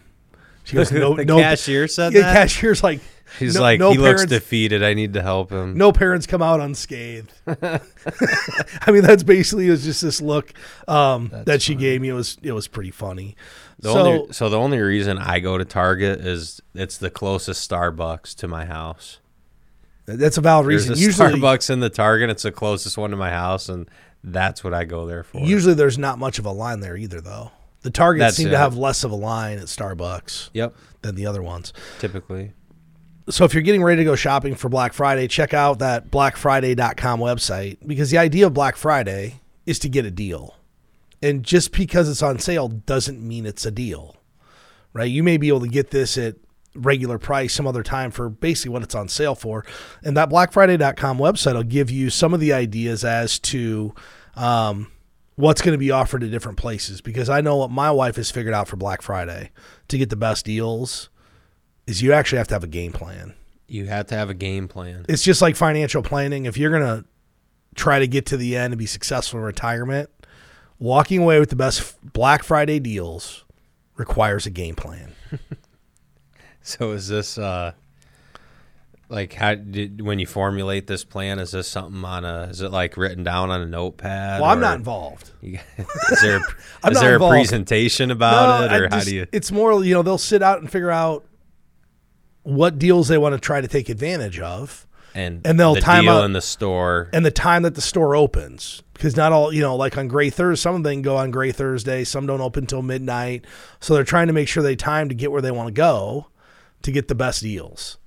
She 0.64 0.70
She 0.70 0.76
goes, 0.76 0.90
no, 0.92 1.14
the 1.14 1.24
no. 1.26 1.38
cashier 1.38 1.86
said 1.86 2.12
yeah, 2.14 2.22
that. 2.22 2.32
cashier's 2.34 2.82
like, 2.82 3.00
He's 3.38 3.54
no- 3.56 3.60
like, 3.60 3.78
no 3.80 3.92
he 3.92 3.98
looks 3.98 4.26
defeated. 4.26 4.82
I 4.82 4.94
need 4.94 5.14
to 5.14 5.22
help 5.22 5.50
him. 5.50 5.76
no 5.76 5.92
parents 5.92 6.26
come 6.26 6.42
out 6.42 6.60
unscathed. 6.60 7.32
I 7.46 8.90
mean, 8.90 9.02
that's 9.02 9.22
basically 9.22 9.68
it 9.68 9.70
was 9.70 9.84
just 9.84 10.02
this 10.02 10.20
look 10.20 10.52
um, 10.88 11.30
that 11.46 11.62
she 11.62 11.74
gave 11.74 12.00
me. 12.00 12.08
It 12.08 12.14
was 12.14 12.36
it 12.42 12.52
was 12.52 12.68
pretty 12.68 12.90
funny. 12.90 13.36
The 13.78 13.92
so 13.92 13.98
only, 13.98 14.32
so 14.32 14.48
the 14.48 14.58
only 14.58 14.78
reason 14.80 15.18
I 15.18 15.40
go 15.40 15.58
to 15.58 15.64
Target 15.64 16.20
is 16.20 16.60
it's 16.74 16.98
the 16.98 17.10
closest 17.10 17.68
Starbucks 17.68 18.34
to 18.36 18.48
my 18.48 18.64
house. 18.64 19.18
that's 20.06 20.36
a 20.38 20.40
valid 20.40 20.66
There's 20.68 20.88
reason. 20.88 20.94
a 20.94 21.06
Usually, 21.06 21.40
Starbucks 21.40 21.70
in 21.70 21.80
the 21.80 21.90
Target. 21.90 22.30
It's 22.30 22.42
the 22.44 22.52
closest 22.52 22.96
one 22.98 23.10
to 23.10 23.16
my 23.16 23.30
house, 23.30 23.68
and 23.68 23.88
that's 24.22 24.62
what 24.62 24.72
I 24.74 24.84
go 24.84 25.06
there 25.06 25.24
for. 25.24 25.40
usually 25.40 25.74
there's 25.74 25.98
not 25.98 26.18
much 26.18 26.38
of 26.38 26.46
a 26.46 26.52
line 26.52 26.80
there 26.80 26.96
either, 26.96 27.20
though. 27.20 27.50
The 27.80 27.90
Targets 27.90 28.20
That's 28.20 28.36
seem 28.36 28.46
it. 28.46 28.50
to 28.52 28.58
have 28.58 28.76
less 28.76 29.02
of 29.02 29.10
a 29.10 29.16
line 29.16 29.58
at 29.58 29.64
Starbucks 29.64 30.50
Yep, 30.52 30.76
than 31.00 31.16
the 31.16 31.26
other 31.26 31.42
ones. 31.42 31.72
typically. 31.98 32.52
So 33.28 33.44
if 33.44 33.54
you're 33.54 33.62
getting 33.62 33.82
ready 33.82 33.98
to 33.98 34.04
go 34.04 34.16
shopping 34.16 34.54
for 34.54 34.68
Black 34.68 34.92
Friday, 34.92 35.28
check 35.28 35.54
out 35.54 35.78
that 35.78 36.10
blackfriday.com 36.10 37.20
website 37.20 37.78
because 37.86 38.10
the 38.10 38.18
idea 38.18 38.46
of 38.46 38.54
Black 38.54 38.76
Friday 38.76 39.40
is 39.66 39.78
to 39.80 39.88
get 39.88 40.04
a 40.04 40.10
deal. 40.10 40.56
And 41.22 41.44
just 41.44 41.72
because 41.72 42.08
it's 42.08 42.22
on 42.22 42.38
sale 42.38 42.68
doesn't 42.68 43.20
mean 43.20 43.46
it's 43.46 43.64
a 43.64 43.70
deal. 43.70 44.16
Right? 44.92 45.10
You 45.10 45.22
may 45.22 45.36
be 45.36 45.48
able 45.48 45.60
to 45.60 45.68
get 45.68 45.90
this 45.90 46.18
at 46.18 46.36
regular 46.74 47.18
price 47.18 47.52
some 47.52 47.66
other 47.66 47.82
time 47.82 48.10
for 48.10 48.28
basically 48.28 48.72
what 48.72 48.82
it's 48.82 48.94
on 48.94 49.08
sale 49.08 49.34
for. 49.34 49.64
And 50.02 50.16
that 50.16 50.28
blackfriday.com 50.28 51.18
website 51.18 51.54
will 51.54 51.62
give 51.62 51.90
you 51.90 52.10
some 52.10 52.34
of 52.34 52.40
the 52.40 52.52
ideas 52.52 53.04
as 53.04 53.38
to 53.40 53.94
um, 54.34 54.90
what's 55.36 55.62
going 55.62 55.72
to 55.72 55.78
be 55.78 55.90
offered 55.90 56.24
at 56.24 56.30
different 56.30 56.58
places 56.58 57.00
because 57.00 57.28
I 57.28 57.40
know 57.40 57.56
what 57.56 57.70
my 57.70 57.90
wife 57.90 58.16
has 58.16 58.30
figured 58.30 58.54
out 58.54 58.68
for 58.68 58.76
Black 58.76 59.02
Friday 59.02 59.50
to 59.88 59.98
get 59.98 60.10
the 60.10 60.16
best 60.16 60.44
deals 60.44 61.08
is 61.86 62.02
you 62.02 62.12
actually 62.12 62.38
have 62.38 62.48
to 62.48 62.54
have 62.54 62.64
a 62.64 62.68
game 62.68 62.92
plan. 62.92 63.34
You 63.66 63.86
have 63.86 64.06
to 64.08 64.14
have 64.14 64.30
a 64.30 64.34
game 64.34 64.68
plan. 64.68 65.06
It's 65.08 65.22
just 65.22 65.40
like 65.42 65.56
financial 65.56 66.02
planning. 66.02 66.44
If 66.46 66.56
you're 66.58 66.70
going 66.70 66.82
to 66.82 67.04
try 67.74 67.98
to 67.98 68.06
get 68.06 68.26
to 68.26 68.36
the 68.36 68.56
end 68.56 68.72
and 68.72 68.78
be 68.78 68.86
successful 68.86 69.38
in 69.40 69.44
retirement, 69.46 70.10
walking 70.78 71.22
away 71.22 71.40
with 71.40 71.50
the 71.50 71.56
best 71.56 71.96
Black 72.12 72.42
Friday 72.42 72.78
deals 72.78 73.44
requires 73.96 74.46
a 74.46 74.50
game 74.50 74.74
plan. 74.74 75.12
So 76.62 76.92
is 76.92 77.08
this 77.08 77.38
uh 77.38 77.72
like 79.08 79.34
how 79.34 79.56
did 79.56 80.00
when 80.00 80.18
you 80.18 80.26
formulate 80.26 80.86
this 80.86 81.04
plan? 81.04 81.38
Is 81.38 81.50
this 81.50 81.68
something 81.68 82.04
on 82.04 82.24
a? 82.24 82.44
Is 82.44 82.62
it 82.62 82.70
like 82.70 82.96
written 82.96 83.24
down 83.24 83.50
on 83.50 83.60
a 83.60 83.66
notepad? 83.66 84.40
Well, 84.40 84.48
I'm 84.48 84.60
not 84.60 84.76
involved. 84.78 85.30
You, 85.42 85.58
is 86.12 86.20
there 86.22 86.40
is 86.88 87.00
there 87.00 87.16
a 87.16 87.18
presentation 87.28 88.12
about 88.12 88.70
No, 88.70 88.76
it, 88.76 88.80
or 88.80 88.88
how 88.90 89.00
do 89.00 89.12
you? 89.12 89.26
It's 89.32 89.50
more, 89.50 89.84
you 89.84 89.92
know, 89.92 90.02
they'll 90.02 90.18
sit 90.18 90.40
out 90.40 90.60
and 90.60 90.70
figure 90.70 90.92
out 90.92 91.24
what 92.42 92.78
deals 92.78 93.08
they 93.08 93.18
want 93.18 93.34
to 93.34 93.40
try 93.40 93.60
to 93.60 93.68
take 93.68 93.88
advantage 93.88 94.38
of 94.40 94.86
And 95.14 95.46
and 95.46 95.58
they'll 95.60 95.74
the 95.74 95.80
time 95.80 96.04
deal 96.04 96.14
out- 96.18 96.24
in 96.24 96.32
the 96.32 96.40
store. 96.40 97.08
and 97.12 97.24
the 97.24 97.30
time 97.30 97.62
that 97.62 97.74
the 97.74 97.80
store 97.80 98.16
opens. 98.16 98.82
Because 98.94 99.16
not 99.16 99.32
all, 99.32 99.52
you 99.52 99.60
know, 99.60 99.74
like 99.74 99.98
on 99.98 100.06
Gray 100.06 100.30
Thursday, 100.30 100.60
some 100.62 100.74
of 100.76 100.82
them 100.84 101.02
go 101.02 101.16
on 101.16 101.30
Gray 101.32 101.50
Thursday, 101.50 102.04
some 102.04 102.24
don't 102.26 102.40
open 102.40 102.64
until 102.64 102.82
midnight. 102.82 103.44
So 103.80 103.94
they're 103.94 104.04
trying 104.04 104.28
to 104.28 104.32
make 104.32 104.46
sure 104.48 104.62
they 104.62 104.76
time 104.76 105.08
to 105.08 105.14
get 105.14 105.32
where 105.32 105.42
they 105.42 105.50
want 105.50 105.66
to 105.68 105.72
go 105.72 106.28
to 106.82 106.92
get 106.92 107.08
the 107.08 107.14
best 107.16 107.42
deals. 107.42 107.98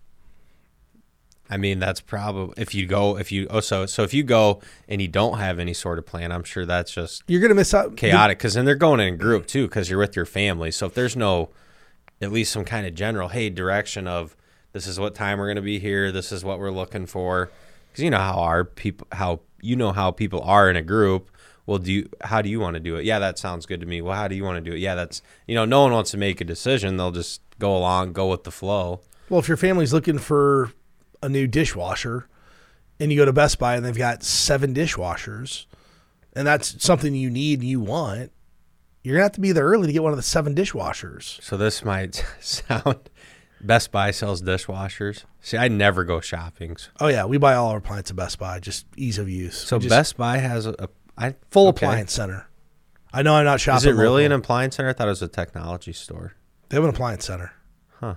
I 1.50 1.58
mean, 1.58 1.80
that's 1.80 2.02
probably 2.02 2.56
if 2.62 2.74
you 2.74 2.88
go 2.88 3.18
if 3.18 3.32
you 3.32 3.46
oh 3.52 3.60
so 3.60 3.86
so 3.86 4.02
if 4.04 4.14
you 4.16 4.24
go 4.24 4.62
and 4.90 5.00
you 5.02 5.08
don't 5.08 5.38
have 5.38 5.60
any 5.60 5.74
sort 5.76 6.00
of 6.00 6.06
plan, 6.06 6.32
I'm 6.32 6.44
sure 6.44 6.66
that's 6.66 6.92
just 6.92 7.24
You're 7.28 7.40
to 7.50 7.56
miss 7.56 7.74
out. 7.74 7.96
chaotic 7.98 8.40
because 8.40 8.56
then 8.56 8.66
they're 8.66 8.74
going 8.76 9.00
in 9.00 9.14
a 9.14 9.18
group 9.18 9.46
too 9.46 9.68
because 9.68 9.90
you're 9.90 10.00
with 10.00 10.16
your 10.16 10.26
family. 10.26 10.72
So 10.72 10.88
if 10.88 10.96
there's 10.96 11.16
no 11.16 11.50
at 12.22 12.32
least 12.32 12.52
some 12.52 12.66
kind 12.66 12.86
of 12.86 12.96
general 12.96 13.30
hey 13.30 13.50
direction 13.50 14.08
of 14.08 14.36
this 14.74 14.88
is 14.88 15.00
what 15.00 15.16
time 15.16 15.40
we're 15.40 15.48
going 15.48 15.56
to 15.56 15.62
be 15.62 15.80
here, 15.80 16.12
this 16.12 16.32
is 16.32 16.44
what 16.44 16.60
we're 16.60 16.72
looking 16.72 17.06
for 17.06 17.50
because 17.96 18.04
you 18.04 18.10
know 18.10 18.18
how 18.18 18.40
our 18.40 18.66
people 18.66 19.08
how 19.14 19.40
you 19.62 19.76
know 19.76 19.94
how 19.94 20.12
people 20.12 20.42
are 20.42 20.70
in 20.70 20.76
a 20.76 20.82
group. 20.82 21.32
Well, 21.66 21.78
do 21.78 21.92
you 21.92 22.10
how 22.22 22.42
do 22.42 22.50
you 22.50 22.60
want 22.60 22.74
to 22.74 22.82
do 22.82 22.98
it? 22.98 23.06
Yeah, 23.06 23.20
that 23.20 23.40
sounds 23.40 23.66
good 23.66 23.80
to 23.80 23.86
me. 23.86 24.02
Well, 24.02 24.16
how 24.16 24.28
do 24.28 24.36
you 24.36 24.44
want 24.44 24.64
to 24.64 24.70
do 24.70 24.76
it? 24.76 24.80
Yeah, 24.80 24.96
that's 24.96 25.22
you 25.48 25.56
know 25.56 25.64
no 25.64 25.84
one 25.84 25.94
wants 25.94 26.12
to 26.12 26.18
make 26.18 26.42
a 26.42 26.44
decision. 26.44 26.98
They'll 26.98 27.12
just 27.12 27.42
go 27.58 27.76
along, 27.76 28.12
go 28.14 28.30
with 28.30 28.44
the 28.44 28.52
flow. 28.52 29.00
Well, 29.30 29.40
if 29.40 29.48
your 29.48 29.58
family's 29.58 29.94
looking 29.94 30.20
for 30.20 30.74
a 31.24 31.30
new 31.30 31.48
dishwasher 31.48 32.28
and 33.00 33.12
you 33.12 33.18
go 33.18 33.26
to 33.26 33.34
Best 33.34 33.58
Buy 33.58 33.76
and 33.76 33.86
they've 33.86 33.98
got 33.98 34.24
seven 34.24 34.74
dishwashers 34.74 35.66
and 36.34 36.46
that's 36.46 36.84
something 36.84 37.16
you 37.16 37.30
need 37.30 37.62
and 37.62 37.70
you 37.70 37.80
want, 37.80 38.32
you're 39.06 39.14
going 39.16 39.22
to 39.22 39.26
have 39.26 39.32
to 39.34 39.42
be 39.42 39.52
there 39.52 39.66
early 39.66 39.88
to 39.88 39.94
get 39.94 40.02
one 40.02 40.12
of 40.12 40.18
the 40.18 40.24
seven 40.24 40.56
dishwashers. 40.56 41.42
So 41.44 41.58
this 41.58 41.86
might 41.86 42.26
sound 42.40 43.10
Best 43.62 43.92
Buy 43.92 44.12
sells 44.12 44.42
dishwashers. 44.42 45.26
See, 45.42 45.58
I 45.58 45.68
never 45.68 46.04
go 46.04 46.20
shopping. 46.20 46.76
Oh, 47.00 47.08
yeah. 47.08 47.26
We 47.26 47.38
buy 47.38 47.54
all 47.54 47.70
our 47.70 47.78
appliances 47.78 48.12
at 48.12 48.18
Best 48.18 48.40
Buy, 48.40 48.60
just 48.60 48.86
ease 48.98 49.18
of 49.20 49.30
use. 49.30 49.58
So 49.58 49.78
just- 49.78 49.90
Best 49.90 50.18
Buy 50.18 50.38
has 50.38 50.66
a, 50.66 50.76
a 50.80 50.90
I 51.18 51.36
full 51.52 51.68
okay. 51.70 51.86
appliance 51.86 52.14
center. 52.14 52.48
I 53.14 53.22
know 53.22 53.36
I'm 53.36 53.46
not 53.46 53.62
shopping. 53.62 53.78
Is 53.78 53.86
it 53.86 53.92
really 54.00 54.26
an 54.26 54.32
appliance 54.32 54.76
center? 54.76 54.90
I 54.90 54.94
thought 54.94 55.08
it 55.08 55.12
was 55.12 55.22
a 55.22 55.28
technology 55.28 55.94
store. 55.94 56.34
They 56.70 56.76
have 56.76 56.84
an 56.84 56.90
appliance 56.90 57.26
center. 57.26 57.54
Huh. 58.00 58.16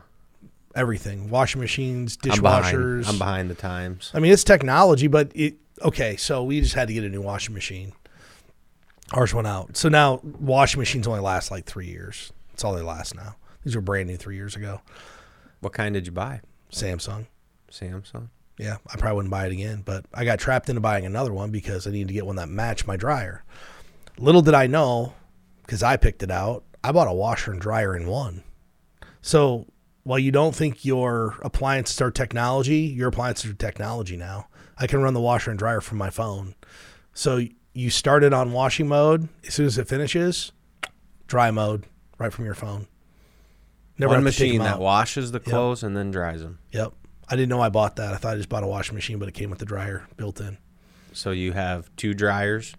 Everything: 0.74 1.30
washing 1.30 1.60
machines, 1.60 2.18
I'm 2.24 2.40
behind. 2.40 2.64
dishwashers. 2.64 3.08
I'm 3.08 3.18
behind 3.18 3.50
the 3.50 3.54
times. 3.54 4.10
I 4.14 4.18
mean, 4.20 4.32
it's 4.32 4.42
technology, 4.42 5.06
but 5.06 5.30
it 5.36 5.56
okay. 5.82 6.16
So 6.16 6.42
we 6.42 6.60
just 6.60 6.74
had 6.74 6.88
to 6.88 6.94
get 6.94 7.04
a 7.04 7.08
new 7.08 7.22
washing 7.22 7.54
machine. 7.54 7.92
Ours 9.12 9.32
went 9.32 9.46
out, 9.46 9.76
so 9.76 9.88
now 9.88 10.20
washing 10.22 10.78
machines 10.78 11.06
only 11.06 11.20
last 11.20 11.50
like 11.50 11.64
three 11.64 11.86
years. 11.86 12.32
That's 12.50 12.62
all 12.62 12.74
they 12.74 12.82
last 12.82 13.14
now. 13.14 13.36
These 13.64 13.74
were 13.74 13.80
brand 13.80 14.08
new 14.08 14.16
three 14.16 14.36
years 14.36 14.54
ago. 14.54 14.82
What 15.60 15.72
kind 15.72 15.94
did 15.94 16.06
you 16.06 16.12
buy? 16.12 16.42
Samsung. 16.70 17.26
Samsung. 17.70 18.28
Yeah, 18.58 18.76
I 18.86 18.96
probably 18.96 19.16
wouldn't 19.16 19.30
buy 19.30 19.46
it 19.46 19.52
again, 19.52 19.82
but 19.84 20.04
I 20.12 20.24
got 20.24 20.38
trapped 20.38 20.68
into 20.68 20.80
buying 20.80 21.06
another 21.06 21.32
one 21.32 21.50
because 21.50 21.86
I 21.86 21.90
needed 21.90 22.08
to 22.08 22.14
get 22.14 22.26
one 22.26 22.36
that 22.36 22.48
matched 22.48 22.86
my 22.86 22.96
dryer. 22.96 23.44
Little 24.18 24.42
did 24.42 24.54
I 24.54 24.66
know, 24.66 25.14
because 25.62 25.82
I 25.82 25.96
picked 25.96 26.22
it 26.22 26.30
out, 26.30 26.64
I 26.82 26.92
bought 26.92 27.08
a 27.08 27.12
washer 27.12 27.52
and 27.52 27.60
dryer 27.60 27.96
in 27.96 28.06
one. 28.06 28.42
So 29.22 29.66
while 30.02 30.18
you 30.18 30.32
don't 30.32 30.54
think 30.54 30.84
your 30.84 31.36
appliances 31.42 32.00
are 32.00 32.10
technology, 32.10 32.78
your 32.78 33.08
appliances 33.08 33.50
are 33.50 33.54
technology 33.54 34.16
now. 34.16 34.48
I 34.76 34.86
can 34.86 35.02
run 35.02 35.14
the 35.14 35.20
washer 35.20 35.50
and 35.50 35.58
dryer 35.58 35.80
from 35.80 35.98
my 35.98 36.10
phone. 36.10 36.54
So 37.14 37.42
you 37.72 37.90
start 37.90 38.24
it 38.24 38.32
on 38.32 38.52
washing 38.52 38.88
mode. 38.88 39.28
As 39.46 39.54
soon 39.54 39.66
as 39.66 39.78
it 39.78 39.88
finishes, 39.88 40.52
dry 41.26 41.50
mode 41.50 41.86
right 42.18 42.32
from 42.32 42.44
your 42.44 42.54
phone. 42.54 42.86
Never 43.98 44.14
One 44.14 44.24
have 44.24 44.32
to 44.32 44.38
take 44.38 44.48
machine 44.48 44.62
that 44.62 44.78
washes 44.80 45.32
the 45.32 45.40
clothes 45.40 45.82
and 45.82 45.96
then 45.96 46.10
dries 46.10 46.40
them. 46.40 46.58
Yep. 46.72 46.92
I 47.28 47.36
didn't 47.36 47.48
know 47.48 47.60
I 47.60 47.68
bought 47.68 47.96
that. 47.96 48.14
I 48.14 48.16
thought 48.16 48.34
I 48.34 48.36
just 48.36 48.48
bought 48.48 48.62
a 48.62 48.66
washing 48.66 48.94
machine, 48.94 49.18
but 49.18 49.28
it 49.28 49.32
came 49.32 49.50
with 49.50 49.58
the 49.58 49.64
dryer 49.64 50.06
built 50.16 50.40
in. 50.40 50.56
So 51.12 51.30
you 51.30 51.52
have 51.52 51.94
two 51.96 52.14
dryers. 52.14 52.74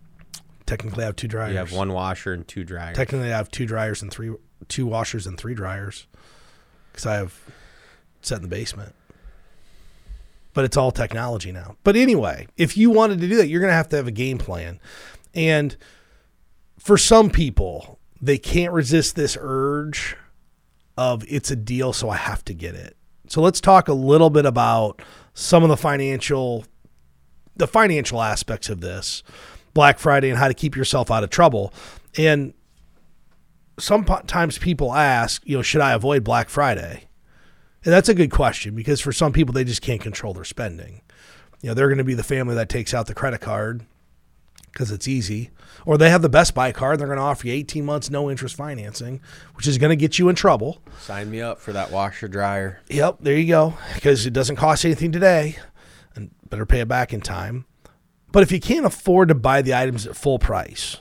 Technically, 0.65 1.03
I 1.03 1.08
have 1.08 1.15
two 1.15 1.27
dryers. 1.27 1.51
You 1.51 1.58
have 1.58 1.74
one 1.74 1.91
washer 1.91 2.31
and 2.34 2.48
two 2.48 2.63
dryers. 2.63 2.96
Technically, 2.96 3.34
I 3.34 3.38
have 3.38 3.51
two 3.51 3.65
dryers 3.65 4.01
and 4.01 4.12
three, 4.12 4.34
two 4.67 4.86
washers 4.86 5.27
and 5.27 5.38
three 5.38 5.55
dryers, 5.55 6.08
because 6.91 7.05
I 7.05 7.15
have 7.15 7.38
set 8.22 8.38
in 8.38 8.43
the 8.43 8.48
basement. 8.48 8.93
But 10.53 10.65
it's 10.65 10.77
all 10.77 10.91
technology 10.91 11.51
now. 11.51 11.75
But 11.84 11.96
anyway, 11.96 12.48
if 12.58 12.75
you 12.75 12.89
wanted 12.89 13.20
to 13.22 13.27
do 13.27 13.36
that, 13.38 13.48
you're 13.48 13.62
going 13.62 13.72
to 13.72 13.75
have 13.75 13.89
to 13.89 13.96
have 13.96 14.08
a 14.08 14.12
game 14.12 14.38
plan. 14.38 14.79
And 15.34 15.77
for 16.79 16.98
some 16.98 17.29
people, 17.29 18.00
they 18.22 18.38
can't 18.38 18.74
resist 18.74 19.15
this 19.15 19.38
urge 19.39 20.15
of 20.98 21.24
it's 21.27 21.51
a 21.51 21.56
deal, 21.56 21.94
so 21.94 22.10
I 22.10 22.18
have 22.18 22.44
to 22.46 22.53
get 22.53 22.75
it. 22.75 22.98
So 23.27 23.41
let's 23.41 23.62
talk 23.62 23.88
a 23.88 23.94
little 23.94 24.29
bit 24.29 24.46
about 24.46 25.01
some 25.34 25.63
of 25.63 25.70
the 25.70 25.77
financial 25.77 26.65
the 27.56 27.68
financial 27.68 28.22
aspects 28.22 28.70
of 28.70 28.82
this 28.82 29.22
Black 29.74 30.00
Friday 30.00 30.29
and 30.29 30.39
how 30.39 30.48
to 30.48 30.53
keep 30.53 30.75
yourself 30.75 31.12
out 31.12 31.24
of 31.24 31.29
trouble. 31.29 31.74
And 32.18 32.53
sometimes 33.77 34.58
people 34.58 34.94
ask, 34.94 35.41
you 35.46 35.58
know, 35.58 35.62
should 35.62 35.82
I 35.82 35.91
avoid 35.91 36.24
Black 36.24 36.50
Friday? 36.50 37.08
And 37.86 37.93
that's 37.93 38.09
a 38.09 38.13
good 38.13 38.31
question 38.31 38.75
because 38.75 39.00
for 39.00 39.13
some 39.13 39.31
people 39.31 39.53
they 39.53 39.63
just 39.63 39.81
can't 39.81 40.01
control 40.01 40.33
their 40.33 40.43
spending. 40.43 41.01
You 41.62 41.69
know, 41.69 41.74
they're 41.74 41.88
going 41.88 41.98
to 41.98 42.03
be 42.03 42.13
the 42.13 42.24
family 42.24 42.55
that 42.55 42.69
takes 42.69 42.93
out 42.93 43.07
the 43.07 43.13
credit 43.13 43.41
card 43.41 43.86
because 44.71 44.91
it's 44.91 45.07
easy, 45.07 45.50
or 45.86 45.98
they 45.98 46.09
have 46.09 46.21
the 46.21 46.29
Best 46.29 46.53
Buy 46.53 46.71
card. 46.71 46.93
And 46.93 47.01
they're 47.01 47.07
going 47.07 47.17
to 47.17 47.24
offer 47.24 47.48
you 47.48 47.53
18 47.53 47.83
months 47.83 48.09
no 48.09 48.29
interest 48.29 48.55
financing, 48.55 49.19
which 49.55 49.67
is 49.67 49.77
going 49.77 49.89
to 49.89 49.95
get 49.95 50.19
you 50.19 50.29
in 50.29 50.36
trouble. 50.36 50.81
Sign 51.00 51.29
me 51.29 51.41
up 51.41 51.59
for 51.59 51.74
that 51.74 51.91
washer 51.91 52.27
dryer. 52.27 52.79
Yep, 52.89 53.17
there 53.19 53.36
you 53.36 53.48
go. 53.48 53.74
Because 53.95 54.25
it 54.25 54.33
doesn't 54.33 54.55
cost 54.55 54.86
anything 54.86 55.12
today, 55.12 55.57
and 56.15 56.31
better 56.50 56.65
pay 56.65 56.81
it 56.81 56.88
back 56.88 57.13
in 57.13 57.21
time. 57.21 57.65
But 58.31 58.43
if 58.43 58.51
you 58.51 58.59
can't 58.59 58.86
afford 58.86 59.29
to 59.29 59.36
buy 59.36 59.62
the 59.62 59.74
items 59.74 60.05
at 60.05 60.15
full 60.15 60.39
price, 60.39 60.98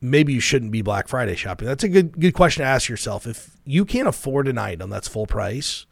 maybe 0.00 0.32
you 0.32 0.40
shouldn't 0.40 0.72
be 0.72 0.82
Black 0.82 1.08
Friday 1.08 1.36
shopping. 1.36 1.66
That's 1.66 1.84
a 1.84 1.88
good 1.88 2.18
good 2.18 2.34
question 2.34 2.62
to 2.62 2.68
ask 2.68 2.88
yourself. 2.88 3.26
If 3.26 3.56
you 3.64 3.84
can't 3.84 4.08
afford 4.08 4.48
an 4.48 4.58
item 4.58 4.90
that's 4.90 5.08
full 5.08 5.26
price, 5.26 5.86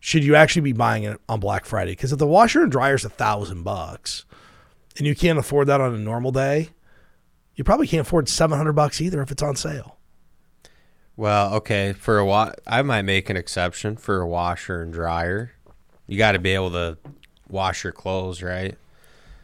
should 0.00 0.24
you 0.24 0.34
actually 0.34 0.62
be 0.62 0.72
buying 0.72 1.04
it 1.04 1.20
on 1.28 1.40
Black 1.40 1.64
Friday? 1.64 1.92
Because 1.92 2.12
if 2.12 2.18
the 2.18 2.26
washer 2.26 2.62
and 2.62 2.72
dryer 2.72 2.94
is 2.94 3.04
a 3.04 3.08
thousand 3.08 3.62
bucks, 3.62 4.24
and 4.98 5.06
you 5.06 5.14
can't 5.14 5.38
afford 5.38 5.66
that 5.68 5.80
on 5.80 5.94
a 5.94 5.98
normal 5.98 6.32
day, 6.32 6.70
you 7.54 7.64
probably 7.64 7.86
can't 7.86 8.06
afford 8.06 8.28
seven 8.28 8.56
hundred 8.56 8.74
bucks 8.74 9.00
either 9.00 9.22
if 9.22 9.30
it's 9.30 9.42
on 9.42 9.56
sale. 9.56 9.96
Well, 11.16 11.54
okay, 11.54 11.94
for 11.94 12.18
a 12.18 12.26
wa- 12.26 12.52
I 12.66 12.82
might 12.82 13.02
make 13.02 13.30
an 13.30 13.38
exception 13.38 13.96
for 13.96 14.20
a 14.20 14.28
washer 14.28 14.82
and 14.82 14.92
dryer. 14.92 15.52
You 16.06 16.18
got 16.18 16.32
to 16.32 16.38
be 16.38 16.50
able 16.50 16.70
to 16.72 16.98
wash 17.48 17.84
your 17.84 17.92
clothes, 17.92 18.42
right? 18.42 18.76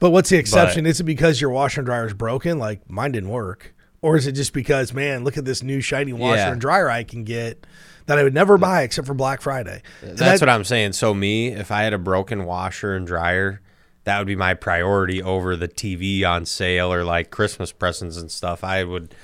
But 0.03 0.11
what's 0.11 0.29
the 0.31 0.37
exception? 0.37 0.85
is 0.85 0.99
it 1.01 1.05
because 1.05 1.41
your 1.41 1.51
washer 1.51 1.81
and 1.81 1.87
dryer 1.87 2.07
is 2.07 2.13
broken? 2.13 2.59
Like 2.59 2.91
mine 2.91 3.13
didn't 3.13 3.31
work. 3.31 3.73
Or 4.01 4.17
is 4.17 4.27
it 4.27 4.33
just 4.33 4.53
because, 4.53 4.93
man, 4.93 5.23
look 5.23 5.39
at 5.39 5.45
this 5.45 5.63
new 5.63 5.81
shiny 5.81 6.13
washer 6.13 6.39
Yeah. 6.39 6.51
and 6.53 6.61
dryer 6.61 6.91
I 6.91 7.05
can 7.05 7.23
get 7.23 7.65
that 8.07 8.19
I 8.19 8.25
would 8.25 8.35
never 8.35 8.59
buy 8.59 8.83
except 8.83 9.07
for 9.07 9.15
Black 9.15 9.41
Friday? 9.41 9.81
And 10.03 10.19
That's 10.19 10.41
that- 10.41 10.47
what 10.47 10.49
I'm 10.53 10.65
saying. 10.65 10.95
So 10.95 11.15
me, 11.15 11.49
if 11.53 11.71
I 11.71 11.83
had 11.85 11.93
a 11.93 11.99
broken 11.99 12.45
washer 12.45 12.97
and 12.97 13.07
dryer, 13.07 13.61
that 14.03 14.19
would 14.19 14.27
be 14.27 14.35
my 14.35 14.55
priority 14.55 15.23
over 15.23 15.55
the 15.55 15.69
TV 15.69 16.25
on 16.25 16.47
sale 16.47 16.93
or 16.93 17.05
like 17.05 17.31
Christmas 17.31 17.71
presents 17.71 18.17
and 18.17 18.29
stuff. 18.29 18.65
I 18.65 18.83
would 18.83 19.15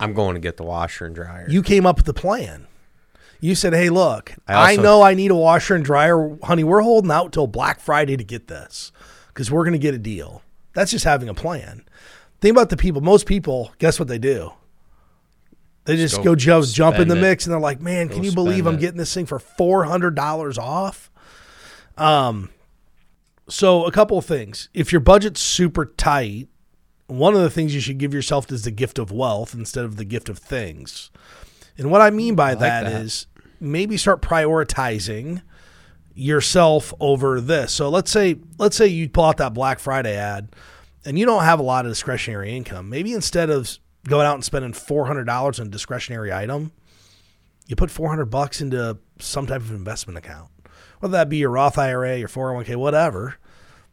I'm 0.00 0.14
going 0.14 0.32
to 0.34 0.40
get 0.40 0.56
the 0.56 0.62
washer 0.64 1.04
and 1.04 1.14
dryer. 1.14 1.44
you 1.50 1.62
came 1.62 1.84
up 1.84 1.96
with 1.98 2.06
the 2.06 2.14
plan. 2.14 2.66
You 3.38 3.54
said, 3.54 3.74
"Hey, 3.74 3.90
look, 3.90 4.32
I 4.48 4.72
I, 4.72 4.76
know 4.76 5.02
I 5.02 5.12
need 5.14 5.30
a 5.30 5.34
washer 5.36 5.74
and 5.74 5.84
dryer, 5.84 6.38
honey. 6.42 6.64
We're 6.64 6.80
holding 6.80 7.10
out 7.10 7.32
till 7.32 7.46
Black 7.46 7.80
Friday 7.80 8.16
to 8.16 8.24
get 8.24 8.48
this 8.48 8.92
because 9.32 9.50
we're 9.50 9.64
going 9.64 9.72
to 9.72 9.78
get 9.78 9.94
a 9.94 9.98
deal." 9.98 10.42
That's 10.74 10.90
just 10.90 11.04
having 11.04 11.28
a 11.28 11.34
plan. 11.34 11.84
Think 12.40 12.56
about 12.56 12.70
the 12.70 12.76
people. 12.76 13.00
Most 13.00 13.26
people, 13.26 13.72
guess 13.78 13.98
what 13.98 14.08
they 14.08 14.18
do? 14.18 14.52
They 15.84 15.96
just 15.96 16.18
go 16.18 16.22
go, 16.22 16.34
jump, 16.36 16.66
jump 16.66 16.96
in 16.98 17.08
the 17.08 17.16
it. 17.16 17.20
mix, 17.20 17.44
and 17.46 17.52
they're 17.52 17.60
like, 17.60 17.80
"Man, 17.80 18.08
can 18.08 18.22
you 18.22 18.32
believe 18.32 18.66
I'm 18.66 18.76
it. 18.76 18.80
getting 18.80 18.98
this 18.98 19.12
thing 19.12 19.26
for 19.26 19.38
four 19.38 19.84
hundred 19.84 20.14
dollars 20.14 20.58
off?" 20.58 21.10
Um, 21.96 22.50
so 23.48 23.84
a 23.84 23.92
couple 23.92 24.16
of 24.16 24.24
things. 24.24 24.68
If 24.72 24.92
your 24.92 25.00
budget's 25.00 25.40
super 25.40 25.86
tight, 25.86 26.48
one 27.06 27.34
of 27.34 27.40
the 27.40 27.50
things 27.50 27.74
you 27.74 27.80
should 27.80 27.98
give 27.98 28.14
yourself 28.14 28.50
is 28.50 28.62
the 28.62 28.70
gift 28.70 28.98
of 28.98 29.10
wealth 29.10 29.54
instead 29.54 29.84
of 29.84 29.96
the 29.96 30.04
gift 30.04 30.28
of 30.28 30.38
things. 30.38 31.10
And 31.76 31.90
what 31.90 32.00
I 32.00 32.10
mean 32.10 32.34
by 32.34 32.50
like 32.50 32.60
that 32.60 32.84
that. 32.84 33.02
is 33.02 33.26
maybe 33.60 33.96
start 33.96 34.22
prioritizing 34.22 35.42
yourself 36.14 36.92
over 37.00 37.40
this. 37.40 37.72
So 37.72 37.88
let's 37.88 38.10
say 38.10 38.36
let's 38.58 38.76
say 38.76 38.86
you 38.86 39.08
pull 39.08 39.24
out 39.24 39.38
that 39.38 39.54
Black 39.54 39.78
Friday 39.78 40.16
ad 40.16 40.54
and 41.04 41.18
you 41.18 41.26
don't 41.26 41.44
have 41.44 41.58
a 41.58 41.64
lot 41.64 41.84
of 41.84 41.92
discretionary 41.92 42.56
income. 42.56 42.88
Maybe 42.88 43.12
instead 43.12 43.50
of 43.50 43.78
going 44.06 44.26
out 44.26 44.34
and 44.34 44.44
spending 44.44 44.72
$400 44.72 45.60
on 45.60 45.66
a 45.66 45.70
discretionary 45.70 46.32
item, 46.32 46.72
you 47.66 47.76
put 47.76 47.90
400 47.90 48.26
bucks 48.26 48.60
into 48.60 48.98
some 49.18 49.46
type 49.46 49.60
of 49.60 49.70
investment 49.70 50.18
account. 50.18 50.50
Whether 51.00 51.12
that 51.12 51.28
be 51.28 51.38
your 51.38 51.50
Roth 51.50 51.78
IRA, 51.78 52.18
your 52.18 52.28
401k, 52.28 52.76
whatever. 52.76 53.36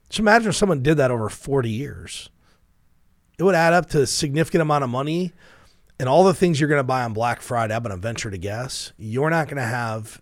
Just 0.10 0.20
imagine 0.20 0.50
if 0.50 0.56
someone 0.56 0.84
did 0.84 0.98
that 0.98 1.12
over 1.12 1.30
40 1.30 1.70
years. 1.70 2.30
It 3.38 3.44
would 3.44 3.56
add 3.56 3.74
up 3.74 3.90
to 3.92 4.02
a 4.02 4.08
significant 4.08 4.62
amount 4.62 4.84
of 4.84 4.90
money 4.90 5.34
and 6.00 6.08
all 6.08 6.24
the 6.24 6.34
things 6.34 6.60
you're 6.60 6.70
going 6.70 6.80
to 6.80 6.84
buy 6.84 7.04
on 7.04 7.14
Black 7.14 7.42
Friday, 7.42 7.76
I'm 7.76 7.84
going 7.84 7.96
to 7.96 8.02
venture 8.02 8.32
to 8.32 8.38
guess, 8.38 8.94
you're 8.98 9.30
not 9.30 9.48
going 9.48 9.58
to 9.58 9.64
have 9.64 10.22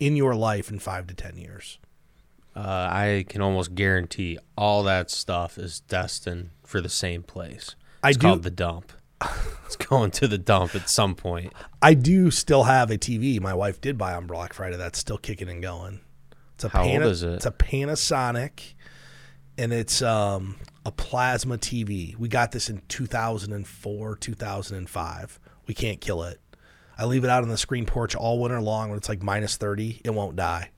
in 0.00 0.16
your 0.16 0.34
life 0.34 0.70
in 0.70 0.78
five 0.78 1.06
to 1.08 1.14
10 1.14 1.36
years. 1.36 1.78
uh, 2.56 2.88
I 2.90 3.24
can 3.28 3.40
almost 3.40 3.74
guarantee 3.74 4.38
all 4.56 4.82
that 4.84 5.10
stuff 5.10 5.58
is 5.58 5.80
destined 5.80 6.50
for 6.64 6.80
the 6.80 6.88
same 6.88 7.22
place. 7.22 7.76
I 8.02 8.08
It's 8.10 8.18
do- 8.18 8.26
called 8.28 8.42
the 8.42 8.50
dump. 8.50 8.92
it's 9.66 9.76
going 9.76 10.10
to 10.12 10.28
the 10.28 10.38
dump 10.38 10.74
at 10.74 10.88
some 10.88 11.14
point. 11.14 11.52
I 11.82 11.94
do 11.94 12.30
still 12.30 12.64
have 12.64 12.90
a 12.90 12.98
TV 12.98 13.40
my 13.40 13.54
wife 13.54 13.80
did 13.80 13.96
buy 13.98 14.14
on 14.14 14.26
Black 14.26 14.52
Friday 14.52 14.76
that's 14.76 14.98
still 14.98 15.18
kicking 15.18 15.48
and 15.48 15.62
going. 15.62 16.00
It's 16.54 16.64
a 16.64 16.68
How 16.68 16.84
old 16.84 17.02
is 17.02 17.22
it? 17.22 17.34
It's 17.34 17.46
a 17.46 17.50
Panasonic 17.52 18.74
and 19.56 19.72
it's 19.72 20.02
um, 20.02 20.56
a 20.84 20.90
plasma 20.92 21.58
TV. 21.58 22.16
We 22.16 22.28
got 22.28 22.52
this 22.52 22.68
in 22.70 22.82
2004, 22.88 24.16
2005. 24.16 25.40
We 25.66 25.74
can't 25.74 26.00
kill 26.00 26.22
it. 26.24 26.40
I 26.98 27.04
leave 27.04 27.24
it 27.24 27.30
out 27.30 27.44
on 27.44 27.48
the 27.48 27.56
screen 27.56 27.86
porch 27.86 28.16
all 28.16 28.40
winter 28.40 28.60
long 28.60 28.90
when 28.90 28.98
it's 28.98 29.08
like 29.08 29.22
minus 29.22 29.56
30. 29.56 30.02
It 30.04 30.10
won't 30.10 30.36
die. 30.36 30.70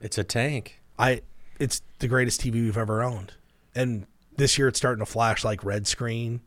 It's 0.00 0.16
a 0.18 0.24
tank. 0.24 0.80
I 0.98 1.20
it's 1.58 1.82
the 1.98 2.08
greatest 2.08 2.40
TV 2.40 2.54
we've 2.54 2.78
ever 2.78 3.02
owned. 3.02 3.34
And 3.74 4.06
this 4.36 4.56
year 4.56 4.68
it's 4.68 4.78
starting 4.78 5.04
to 5.04 5.10
flash 5.10 5.44
like 5.44 5.64
red 5.64 5.86
screen. 5.86 6.40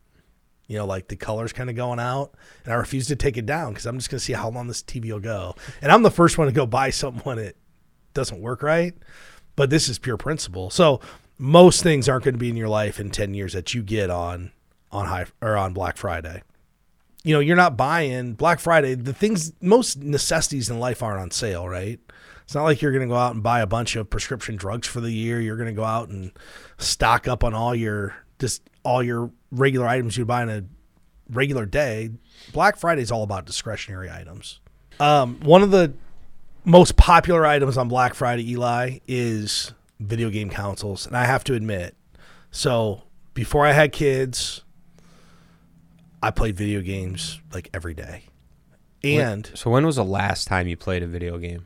You 0.68 0.78
know, 0.78 0.86
like 0.86 1.10
the 1.10 1.18
colors 1.18 1.52
kind 1.52 1.70
of 1.70 1.76
going 1.76 2.00
out. 2.00 2.34
And 2.64 2.74
I 2.74 2.78
refuse 2.78 3.08
to 3.08 3.16
take 3.16 3.38
it 3.38 3.46
down 3.46 3.74
because 3.74 3.86
I'm 3.86 3.98
just 3.98 4.10
going 4.10 4.20
to 4.20 4.26
see 4.26 4.34
how 4.34 4.50
long 4.50 4.68
this 4.68 4.82
TV 4.82 5.12
will 5.12 5.20
go. 5.20 5.56
And 5.82 5.92
I'm 5.92 6.02
the 6.02 6.10
first 6.10 6.38
one 6.38 6.48
to 6.48 6.54
go 6.54 6.66
buy 6.66 6.92
something 6.92 7.22
when 7.24 7.40
it 7.40 7.58
doesn't 8.14 8.42
work 8.42 8.64
right. 8.64 8.94
But 9.58 9.70
this 9.70 9.90
is 9.90 10.00
pure 10.00 10.16
principle. 10.16 10.70
So 10.70 11.02
most 11.38 11.84
things 11.84 12.08
aren't 12.08 12.24
going 12.24 12.36
to 12.36 12.40
be 12.40 12.50
in 12.50 12.56
your 12.56 12.70
life 12.70 13.02
in 13.02 13.10
10 13.10 13.34
years 13.34 13.52
that 13.52 13.74
you 13.74 13.84
get 13.84 14.10
on 14.10 14.54
on 14.92 15.08
high 15.08 15.26
or 15.42 15.58
on 15.58 15.74
Black 15.74 15.98
Friday. 15.98 16.42
You 17.24 17.36
know, 17.36 17.40
you're 17.40 17.56
not 17.56 17.78
buying 17.78 18.34
Black 18.34 18.60
Friday. 18.60 18.96
The 18.96 19.14
things, 19.14 19.54
most 19.62 20.00
necessities 20.00 20.70
in 20.70 20.80
life 20.80 21.04
aren't 21.04 21.22
on 21.22 21.32
sale, 21.32 21.68
right? 21.68 22.00
It's 22.44 22.56
not 22.56 22.64
like 22.64 22.82
you're 22.82 22.92
going 22.92 23.08
to 23.08 23.14
go 23.14 23.18
out 23.18 23.34
and 23.34 23.44
buy 23.44 23.62
a 23.62 23.68
bunch 23.68 23.96
of 23.96 24.10
prescription 24.10 24.56
drugs 24.56 24.88
for 24.88 25.02
the 25.02 25.12
year. 25.12 25.40
You're 25.40 25.56
going 25.56 25.70
to 25.70 25.74
go 25.74 25.84
out 25.84 26.10
and 26.10 26.32
stock 26.78 27.28
up 27.28 27.44
on 27.44 27.54
all 27.54 27.76
your 27.76 28.16
just 28.40 28.64
all 28.84 29.04
your 29.04 29.32
regular 29.52 29.88
items 29.88 30.18
you 30.18 30.26
buy 30.26 30.44
in 30.44 30.50
a 30.50 30.64
regular 31.30 31.66
day. 31.66 32.10
Black 32.52 32.76
Friday 32.76 33.02
is 33.02 33.12
all 33.12 33.24
about 33.24 33.46
discretionary 33.46 34.10
items. 34.10 34.60
Um, 35.00 35.40
one 35.42 35.62
of 35.62 35.72
the 35.72 35.94
most 36.66 36.96
popular 36.96 37.46
items 37.46 37.78
on 37.78 37.88
Black 37.88 38.14
Friday, 38.14 38.52
Eli, 38.52 39.00
is 39.08 39.74
video 40.00 40.30
game 40.30 40.50
consoles, 40.50 41.06
and 41.06 41.16
I 41.16 41.26
have 41.26 41.44
to 41.46 41.54
admit, 41.54 41.96
so 42.52 43.04
before 43.34 43.66
I 43.66 43.72
had 43.72 43.92
kids, 43.92 44.64
I 46.22 46.32
played 46.32 46.56
video 46.56 46.82
games 46.82 47.42
like 47.54 47.70
every 47.74 47.94
day, 47.94 48.26
and 49.04 49.50
So 49.56 49.70
when 49.70 49.86
was 49.86 49.96
the 49.96 50.06
last 50.06 50.48
time 50.48 50.68
you 50.68 50.78
played 50.78 51.04
a 51.04 51.08
video 51.08 51.38
game? 51.38 51.66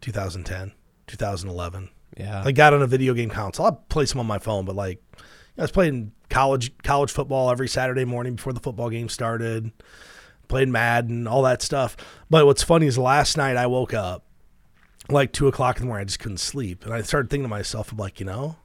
2010, 0.00 0.72
2011. 1.06 1.90
Yeah. 2.16 2.42
I 2.44 2.52
got 2.52 2.74
on 2.74 2.82
a 2.82 2.86
video 2.86 3.14
game 3.14 3.30
console. 3.30 3.66
I 3.66 3.70
play 3.88 4.06
some 4.06 4.18
on 4.20 4.26
my 4.26 4.38
phone, 4.38 4.64
but 4.64 4.74
like 4.74 5.02
I 5.56 5.62
was 5.62 5.70
playing 5.70 6.12
college 6.28 6.76
college 6.82 7.12
football 7.12 7.50
every 7.50 7.68
Saturday 7.68 8.04
morning 8.04 8.34
before 8.34 8.52
the 8.52 8.60
football 8.60 8.90
game 8.90 9.08
started. 9.08 9.70
Played 10.48 10.68
Madden, 10.68 11.28
all 11.28 11.42
that 11.42 11.62
stuff. 11.62 11.96
But 12.28 12.46
what's 12.46 12.62
funny 12.62 12.86
is 12.86 12.98
last 12.98 13.36
night 13.36 13.56
I 13.56 13.66
woke 13.66 13.94
up 13.94 14.24
like 15.08 15.32
two 15.32 15.46
o'clock 15.46 15.76
in 15.76 15.82
the 15.82 15.86
morning. 15.86 16.02
I 16.02 16.06
just 16.06 16.18
couldn't 16.18 16.38
sleep, 16.38 16.84
and 16.84 16.92
I 16.92 17.02
started 17.02 17.30
thinking 17.30 17.44
to 17.44 17.48
myself, 17.48 17.92
I'm 17.92 17.98
like, 17.98 18.18
you 18.18 18.26
know, 18.26 18.56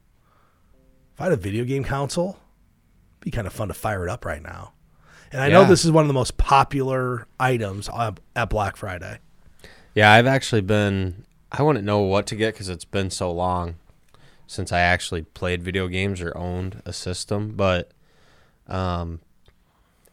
if 1.13 1.21
I 1.21 1.25
had 1.25 1.33
a 1.33 1.37
video 1.37 1.63
game 1.63 1.83
console, 1.83 2.39
be 3.25 3.31
kind 3.31 3.47
of 3.47 3.51
fun 3.51 3.67
to 3.67 3.73
fire 3.73 4.05
it 4.05 4.09
up 4.09 4.23
right 4.23 4.41
now. 4.41 4.71
And 5.31 5.41
I 5.41 5.49
know 5.49 5.65
this 5.65 5.83
is 5.83 5.91
one 5.91 6.03
of 6.03 6.07
the 6.07 6.13
most 6.13 6.37
popular 6.37 7.27
items 7.39 7.89
at 8.35 8.49
Black 8.49 8.77
Friday. 8.77 9.19
Yeah, 9.93 10.13
I've 10.13 10.27
actually 10.27 10.61
been. 10.61 11.25
I 11.51 11.61
wouldn't 11.61 11.83
know 11.83 11.99
what 11.99 12.27
to 12.27 12.35
get 12.35 12.53
because 12.53 12.69
it's 12.69 12.85
been 12.85 13.09
so 13.09 13.31
long 13.31 13.75
since 14.47 14.71
I 14.71 14.79
actually 14.79 15.23
played 15.23 15.63
video 15.63 15.87
games 15.87 16.21
or 16.21 16.37
owned 16.37 16.81
a 16.85 16.93
system. 16.93 17.53
But 17.55 17.91
um, 18.67 19.19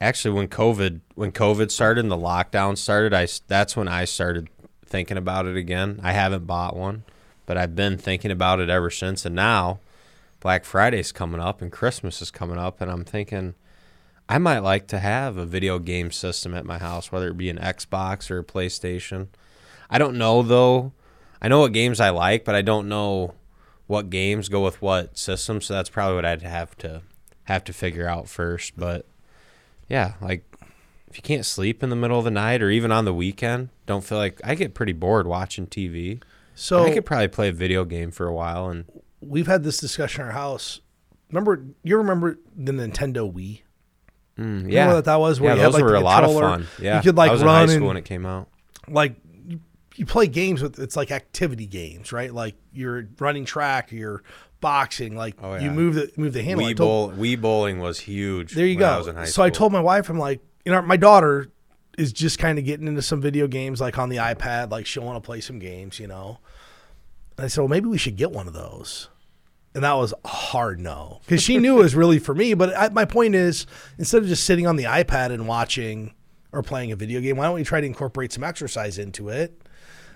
actually, 0.01 0.35
when 0.35 0.49
COVID 0.49 1.01
when 1.15 1.31
COVID 1.31 1.71
started 1.71 2.05
and 2.05 2.11
the 2.11 2.17
lockdown 2.17 2.77
started, 2.77 3.15
I 3.15 3.29
that's 3.47 3.77
when 3.77 3.87
I 3.87 4.07
started 4.07 4.49
thinking 4.87 5.19
about 5.19 5.47
it 5.47 5.57
again. 5.57 6.01
I 6.03 6.13
haven't 6.13 6.47
bought 6.47 6.75
one, 6.75 7.05
but 7.47 7.57
I've 7.57 7.77
been 7.77 7.99
thinking 7.99 8.31
about 8.31 8.59
it 8.59 8.71
ever 8.71 8.91
since. 8.91 9.25
And 9.25 9.37
now 9.37 9.79
Black 10.43 10.65
Friday's 10.65 11.13
coming 11.13 11.41
up 11.41 11.63
and 11.63 11.71
Christmas 11.71 12.21
is 12.21 12.33
coming 12.33 12.59
up, 12.59 12.81
and 12.81 12.91
I'm 12.91 13.05
thinking. 13.05 13.55
I 14.29 14.39
might 14.39 14.59
like 14.61 14.89
to 14.89 14.99
have 14.99 15.37
a 15.37 15.47
video 15.47 15.79
game 15.79 16.11
system 16.11 16.53
at 16.55 16.65
my 16.65 16.79
house, 16.79 17.13
whether 17.13 17.29
it 17.29 17.37
be 17.37 17.49
an 17.49 17.59
Xbox 17.59 18.31
or 18.31 18.39
a 18.39 18.45
PlayStation. 18.45 19.29
I 19.89 19.99
don't 19.99 20.19
know 20.19 20.43
though. 20.43 20.93
I 21.41 21.49
know 21.49 21.61
what 21.61 21.73
games 21.73 22.01
I 22.01 22.11
like, 22.11 22.45
but 22.45 22.55
I 22.55 22.63
don't 22.63 22.89
know 22.89 23.35
what 23.87 24.11
games 24.11 24.49
go 24.49 24.65
with 24.65 24.83
what 24.83 25.17
system. 25.17 25.61
So 25.61 25.75
that's 25.75 25.91
probably 25.91 26.17
what 26.17 26.25
I'd 26.25 26.43
have 26.43 26.77
to 26.79 27.03
have 27.45 27.63
to 27.65 27.73
figure 27.73 28.09
out 28.09 28.29
first. 28.29 28.73
But 28.77 29.07
yeah, 29.89 30.15
like 30.21 30.45
if 31.09 31.17
you 31.17 31.23
can't 31.23 31.47
sleep 31.47 31.85
in 31.85 31.91
the 31.91 31.97
middle 31.97 32.19
of 32.19 32.25
the 32.25 32.31
night 32.31 32.63
or 32.63 32.71
even 32.71 32.91
on 32.91 33.05
the 33.05 33.15
weekend, 33.15 33.69
don't 33.87 34.03
feel 34.03 34.19
like 34.19 34.41
I 34.43 34.57
get 34.57 34.75
pretty 34.75 34.93
bored 34.93 35.27
watching 35.27 35.67
TV. 35.67 36.21
So 36.55 36.83
I 36.85 36.93
could 36.93 37.05
probably 37.05 37.29
play 37.29 37.49
a 37.49 37.53
video 37.53 37.85
game 37.85 38.11
for 38.11 38.27
a 38.27 38.33
while 38.33 38.69
and 38.69 38.87
we've 39.23 39.47
had 39.47 39.63
this 39.63 39.79
discussion 39.79 40.23
in 40.23 40.27
our 40.29 40.33
house. 40.33 40.81
Remember, 41.31 41.65
you 41.83 41.97
remember 41.97 42.39
the 42.57 42.73
Nintendo 42.73 43.33
Wii? 43.33 43.61
mm, 44.37 44.39
Remember 44.39 44.71
yeah, 44.71 44.93
what 44.95 45.05
that 45.07 45.17
was? 45.21 45.41
Where 45.41 45.51
yeah, 45.51 45.55
you 45.57 45.61
had, 45.63 45.67
those 45.69 45.75
like, 45.75 45.85
were 45.85 45.95
a 45.95 46.01
lot 46.01 46.25
of 46.25 46.33
fun. 46.35 46.67
Yeah, 46.81 46.97
you 46.97 47.03
could 47.03 47.17
like 47.17 47.31
I 47.31 47.33
was 47.33 47.43
run 47.43 47.49
in 47.49 47.55
high 47.55 47.63
and 47.63 47.71
school 47.73 47.89
when 47.89 47.97
it 47.97 48.05
came 48.05 48.27
out. 48.27 48.49
like 48.89 49.15
you, 49.47 49.61
you 49.97 50.05
play 50.07 50.27
games 50.27 50.63
with 50.63 50.79
it's 50.79 50.97
like 50.97 51.11
activity 51.11 51.67
games, 51.67 52.13
right? 52.13 52.33
Like 52.33 52.57
you're 52.73 53.09
running 53.19 53.45
track, 53.45 53.93
you're 53.93 54.23
boxing, 54.61 55.17
like 55.17 55.37
Oh, 55.43 55.57
you 55.57 55.71
move 55.71 55.95
the 55.95 56.11
move 56.17 56.33
the 56.35 56.43
handle. 56.43 56.67
Wii, 56.67 56.77
told- 56.77 57.17
bowl, 57.17 57.25
Wii 57.25 57.41
bowling 57.41 57.79
was 57.81 58.01
huge. 58.01 58.53
there 58.55 58.67
you 58.67 58.77
when 58.77 58.85
I 58.85 58.93
go. 58.93 58.99
was 58.99 59.07
in 59.09 59.17
high 59.17 59.25
So 59.25 59.43
I 59.43 59.51
told 59.51 59.73
my 59.73 59.81
wife, 59.81 60.09
I'm 60.11 60.19
like, 60.19 60.41
you 60.65 60.73
know, 60.73 60.83
my 60.83 60.97
daughter 60.97 61.49
is 61.99 62.13
just 62.13 62.39
kind 62.39 62.59
of 62.59 62.65
getting 62.65 62.87
into 62.89 63.03
some 63.03 63.21
video 63.21 63.47
games, 63.47 63.81
like 63.81 63.99
on 63.99 64.09
the 64.09 64.17
iPad, 64.17 64.71
like 64.71 64.87
she'll 64.87 65.03
want 65.05 65.17
to 65.23 65.27
play 65.27 65.41
some 65.41 65.59
games, 65.59 65.99
you 65.99 66.07
know. 66.07 66.39
And 67.37 67.45
I 67.45 67.49
said, 67.49 67.63
well, 67.63 67.69
maybe 67.69 67.87
we 67.89 67.99
should 67.99 68.17
get 68.17 68.31
one 68.31 68.47
of 68.47 68.53
those. 68.55 69.09
And 69.75 69.85
that 69.85 69.95
was 69.95 70.13
a 70.25 70.29
hard 70.29 70.81
no 70.81 71.21
because 71.25 71.43
she 71.43 71.57
knew 71.57 71.79
it 71.79 71.83
was 71.83 71.95
really 71.95 72.19
for 72.19 72.35
me. 72.35 72.53
But 72.53 72.77
I, 72.77 72.89
my 72.91 73.07
point 73.07 73.35
is, 73.35 73.67
instead 73.99 74.23
of 74.23 74.29
just 74.29 74.45
sitting 74.45 74.67
on 74.67 74.77
the 74.77 74.85
iPad 74.85 75.33
and 75.33 75.49
watching 75.49 76.13
or 76.53 76.63
playing 76.63 76.93
a 76.93 76.97
video 76.97 77.21
game. 77.21 77.37
Why 77.37 77.47
don't 77.47 77.55
we 77.55 77.65
try 77.65 77.81
to 77.81 77.87
incorporate 77.87 78.33
some 78.33 78.45
exercise 78.45 78.99
into 78.99 79.31
it? 79.31 79.61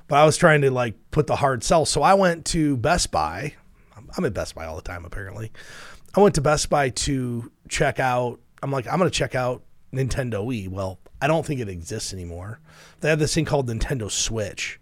But 0.08 0.16
I 0.16 0.24
was 0.24 0.36
trying 0.36 0.60
to 0.62 0.70
like 0.70 0.94
put 1.10 1.26
the 1.26 1.36
hard 1.36 1.64
sell. 1.64 1.86
So 1.86 2.02
I 2.02 2.14
went 2.14 2.44
to 2.46 2.76
Best 2.76 3.10
Buy. 3.10 3.54
I'm 4.16 4.24
at 4.24 4.34
Best 4.34 4.54
Buy 4.54 4.66
all 4.66 4.76
the 4.76 4.82
time, 4.82 5.04
apparently. 5.04 5.50
I 6.14 6.20
went 6.20 6.34
to 6.36 6.40
Best 6.40 6.70
Buy 6.70 6.90
to 6.90 7.50
check 7.68 7.98
out. 7.98 8.38
I'm 8.62 8.70
like, 8.70 8.86
I'm 8.86 8.98
going 8.98 9.10
to 9.10 9.16
check 9.16 9.34
out 9.34 9.62
Nintendo 9.92 10.44
Wii. 10.46 10.68
Well, 10.68 10.98
I 11.20 11.26
don't 11.26 11.44
think 11.44 11.60
it 11.60 11.68
exists 11.68 12.12
anymore. 12.12 12.60
They 13.00 13.08
have 13.08 13.18
this 13.18 13.34
thing 13.34 13.44
called 13.44 13.68
Nintendo 13.68 14.10
Switch. 14.10 14.78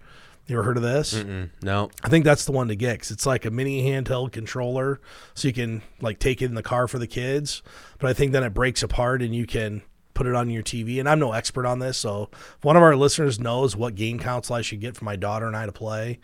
You 0.47 0.57
ever 0.57 0.63
heard 0.63 0.77
of 0.77 0.83
this? 0.83 1.15
Mm, 1.15 1.51
no. 1.63 1.91
I 2.03 2.09
think 2.09 2.25
that's 2.25 2.45
the 2.45 2.53
one 2.53 2.69
to 2.69 2.77
get 2.77 2.95
because 2.95 3.11
it's 3.11 3.25
like 3.25 3.47
a 3.47 3.51
mini 3.51 3.83
handheld 3.83 4.33
controller, 4.33 5.01
so 5.35 5.49
you 5.49 5.55
can 5.55 5.83
like 6.01 6.19
take 6.19 6.43
it 6.43 6.47
in 6.47 6.55
the 6.55 6.63
car 6.63 6.87
for 6.87 6.99
the 6.99 7.07
kids. 7.07 7.63
But 7.99 8.11
I 8.11 8.13
think 8.13 8.33
then 8.33 8.43
it 8.45 8.53
breaks 8.53 8.83
apart 8.83 9.23
and 9.23 9.35
you 9.35 9.47
can 9.47 9.83
put 10.13 10.27
it 10.27 10.35
on 10.35 10.51
your 10.51 10.63
TV. 10.63 11.01
And 11.01 11.09
I'm 11.09 11.19
no 11.19 11.33
expert 11.33 11.65
on 11.67 11.79
this, 11.79 11.97
so 11.97 12.29
if 12.33 12.65
one 12.65 12.77
of 12.77 12.83
our 12.83 12.95
listeners 12.95 13.41
knows 13.41 13.75
what 13.75 13.95
game 13.95 14.19
console 14.19 14.57
I 14.57 14.63
should 14.63 14.81
get 14.81 14.97
for 14.97 15.05
my 15.05 15.17
daughter 15.17 15.47
and 15.47 15.57
I 15.57 15.65
to 15.65 15.73
play, 15.73 16.21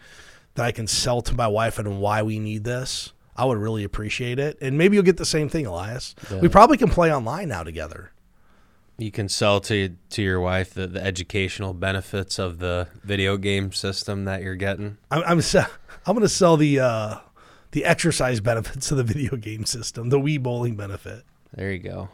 that 0.55 0.67
I 0.67 0.73
can 0.73 0.87
sell 0.87 1.23
to 1.23 1.35
my 1.35 1.49
wife 1.49 1.79
and 1.79 1.99
why 1.99 2.23
we 2.23 2.39
need 2.39 2.65
this, 2.65 3.13
I 3.37 3.47
would 3.47 3.59
really 3.59 3.85
appreciate 3.85 4.39
it. 4.39 4.59
And 4.61 4.77
maybe 4.77 4.97
you'll 4.97 5.05
get 5.05 5.17
the 5.17 5.25
same 5.25 5.49
thing, 5.49 5.65
Elias. 5.65 6.15
Yeah. 6.31 6.41
We 6.41 6.49
probably 6.49 6.77
can 6.77 6.91
play 6.91 7.13
online 7.13 7.49
now 7.49 7.63
together. 7.63 8.13
You 9.01 9.11
can 9.11 9.31
sell 9.31 9.61
to 9.63 9.97
to 10.11 10.23
your 10.23 10.41
wife 10.41 10.75
the, 10.75 10.87
the 10.87 11.03
educational 11.03 11.73
benefits 11.73 12.39
of 12.39 12.59
the 12.59 12.89
video 13.03 13.39
game 13.39 13.73
system 13.73 14.27
that 14.27 14.43
you're 14.43 14.57
getting. 14.57 14.99
I'm 15.11 15.23
I'm, 15.25 15.41
se- 15.41 15.65
I'm 16.07 16.15
going 16.15 16.21
to 16.21 16.29
sell 16.29 16.59
the 16.59 16.81
uh, 16.81 17.17
the 17.71 17.87
exercise 17.87 18.41
benefits 18.41 18.91
of 18.91 18.99
the 18.99 19.05
video 19.05 19.37
game 19.37 19.65
system, 19.65 20.11
the 20.11 20.19
Wii 20.19 20.43
bowling 20.43 20.77
benefit. 20.77 21.25
There 21.55 21.73
you 21.73 21.79
go. 21.79 22.11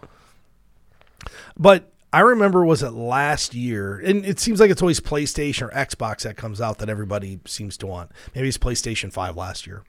But 1.58 1.92
I 2.12 2.20
remember 2.20 2.64
was 2.64 2.84
it 2.84 2.92
last 2.92 3.52
year, 3.52 3.98
and 3.98 4.24
it 4.24 4.38
seems 4.38 4.60
like 4.60 4.70
it's 4.70 4.80
always 4.80 5.00
PlayStation 5.00 5.62
or 5.62 5.70
Xbox 5.70 6.22
that 6.22 6.36
comes 6.36 6.60
out 6.60 6.78
that 6.78 6.88
everybody 6.88 7.40
seems 7.46 7.76
to 7.78 7.86
want. 7.86 8.12
Maybe 8.34 8.46
it's 8.48 8.58
PlayStation 8.58 9.12
Five 9.12 9.36
last 9.36 9.66
year. 9.66 9.82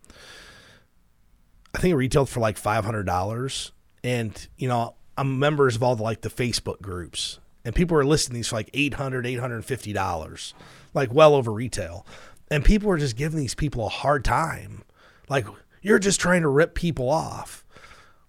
I 1.75 1.79
think 1.79 1.91
it 1.91 1.95
retailed 1.95 2.27
for 2.27 2.39
like 2.39 2.57
five 2.57 2.85
hundred 2.85 3.05
dollars, 3.05 3.71
and 4.03 4.47
you 4.57 4.67
know 4.67 4.95
I'm 5.17 5.39
members 5.39 5.75
of 5.75 5.83
all 5.83 5.95
the 5.95 6.03
like 6.03 6.21
the 6.21 6.29
Facebook 6.29 6.81
groups, 6.81 7.39
and 7.65 7.73
people 7.75 7.97
are 7.97 8.05
listing 8.05 8.35
these 8.35 8.49
for 8.49 8.55
like 8.55 8.69
800 8.73 9.25
850 9.25 9.93
dollars, 9.93 10.53
like 10.93 11.13
well 11.13 11.33
over 11.33 11.51
retail, 11.51 12.05
and 12.49 12.63
people 12.63 12.89
are 12.91 12.97
just 12.97 13.15
giving 13.15 13.39
these 13.39 13.55
people 13.55 13.85
a 13.85 13.89
hard 13.89 14.23
time, 14.23 14.83
like 15.29 15.45
you're 15.81 15.99
just 15.99 16.19
trying 16.19 16.41
to 16.41 16.47
rip 16.47 16.75
people 16.75 17.09
off. 17.09 17.65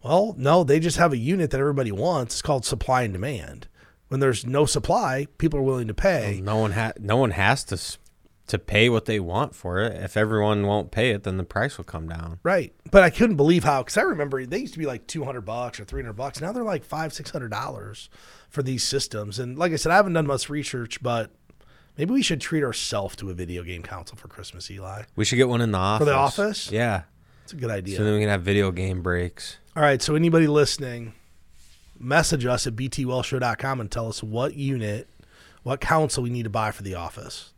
Well, 0.02 0.34
no, 0.38 0.64
they 0.64 0.78
just 0.80 0.96
have 0.96 1.12
a 1.12 1.18
unit 1.18 1.50
that 1.50 1.60
everybody 1.60 1.92
wants. 1.92 2.36
It's 2.36 2.42
called 2.42 2.64
supply 2.64 3.02
and 3.02 3.12
demand. 3.12 3.66
When 4.08 4.20
there's 4.20 4.46
no 4.46 4.64
supply, 4.64 5.26
people 5.38 5.58
are 5.58 5.62
willing 5.62 5.88
to 5.88 5.94
pay. 5.94 6.40
No 6.42 6.56
one 6.56 6.72
ha- 6.72 6.92
no 6.98 7.16
one 7.16 7.32
has 7.32 7.64
to 7.64 7.76
to 8.48 8.58
pay 8.58 8.88
what 8.88 9.04
they 9.04 9.20
want 9.20 9.54
for 9.54 9.78
it. 9.80 10.02
If 10.02 10.16
everyone 10.16 10.66
won't 10.66 10.90
pay 10.90 11.10
it, 11.10 11.22
then 11.22 11.36
the 11.36 11.44
price 11.44 11.76
will 11.76 11.84
come 11.84 12.08
down. 12.08 12.40
Right. 12.42 12.74
But 12.90 13.02
I 13.04 13.10
couldn't 13.10 13.36
believe 13.36 13.64
how, 13.64 13.82
because 13.82 13.96
I 13.96 14.02
remember 14.02 14.44
they 14.44 14.58
used 14.58 14.72
to 14.72 14.78
be 14.78 14.86
like 14.86 15.06
200 15.06 15.42
bucks 15.42 15.78
or 15.78 15.84
300 15.84 16.14
bucks. 16.14 16.40
Now 16.40 16.52
they're 16.52 16.64
like 16.64 16.84
five, 16.84 17.12
$600 17.12 18.08
for 18.48 18.62
these 18.62 18.82
systems. 18.82 19.38
And 19.38 19.58
like 19.58 19.72
I 19.72 19.76
said, 19.76 19.92
I 19.92 19.96
haven't 19.96 20.14
done 20.14 20.26
much 20.26 20.48
research, 20.48 21.02
but 21.02 21.30
maybe 21.96 22.12
we 22.12 22.22
should 22.22 22.40
treat 22.40 22.64
ourselves 22.64 23.16
to 23.16 23.30
a 23.30 23.34
video 23.34 23.62
game 23.62 23.82
console 23.82 24.16
for 24.16 24.28
Christmas, 24.28 24.70
Eli. 24.70 25.02
We 25.14 25.24
should 25.24 25.36
get 25.36 25.48
one 25.48 25.60
in 25.60 25.72
the 25.72 25.78
office. 25.78 26.06
For 26.06 26.10
the 26.10 26.16
office? 26.16 26.72
Yeah. 26.72 27.02
It's 27.44 27.52
a 27.52 27.56
good 27.56 27.70
idea. 27.70 27.98
So 27.98 28.04
then 28.04 28.14
we 28.14 28.20
can 28.20 28.28
have 28.30 28.42
video 28.42 28.70
game 28.70 29.02
breaks. 29.02 29.58
All 29.76 29.82
right. 29.82 30.00
So 30.00 30.14
anybody 30.14 30.46
listening, 30.46 31.12
message 31.98 32.46
us 32.46 32.66
at 32.66 32.74
btwellshow.com 32.76 33.80
and 33.80 33.90
tell 33.90 34.08
us 34.08 34.22
what 34.22 34.54
unit, 34.54 35.08
what 35.62 35.82
console 35.82 36.24
we 36.24 36.30
need 36.30 36.44
to 36.44 36.50
buy 36.50 36.70
for 36.70 36.82
the 36.82 36.94
office. 36.94 37.52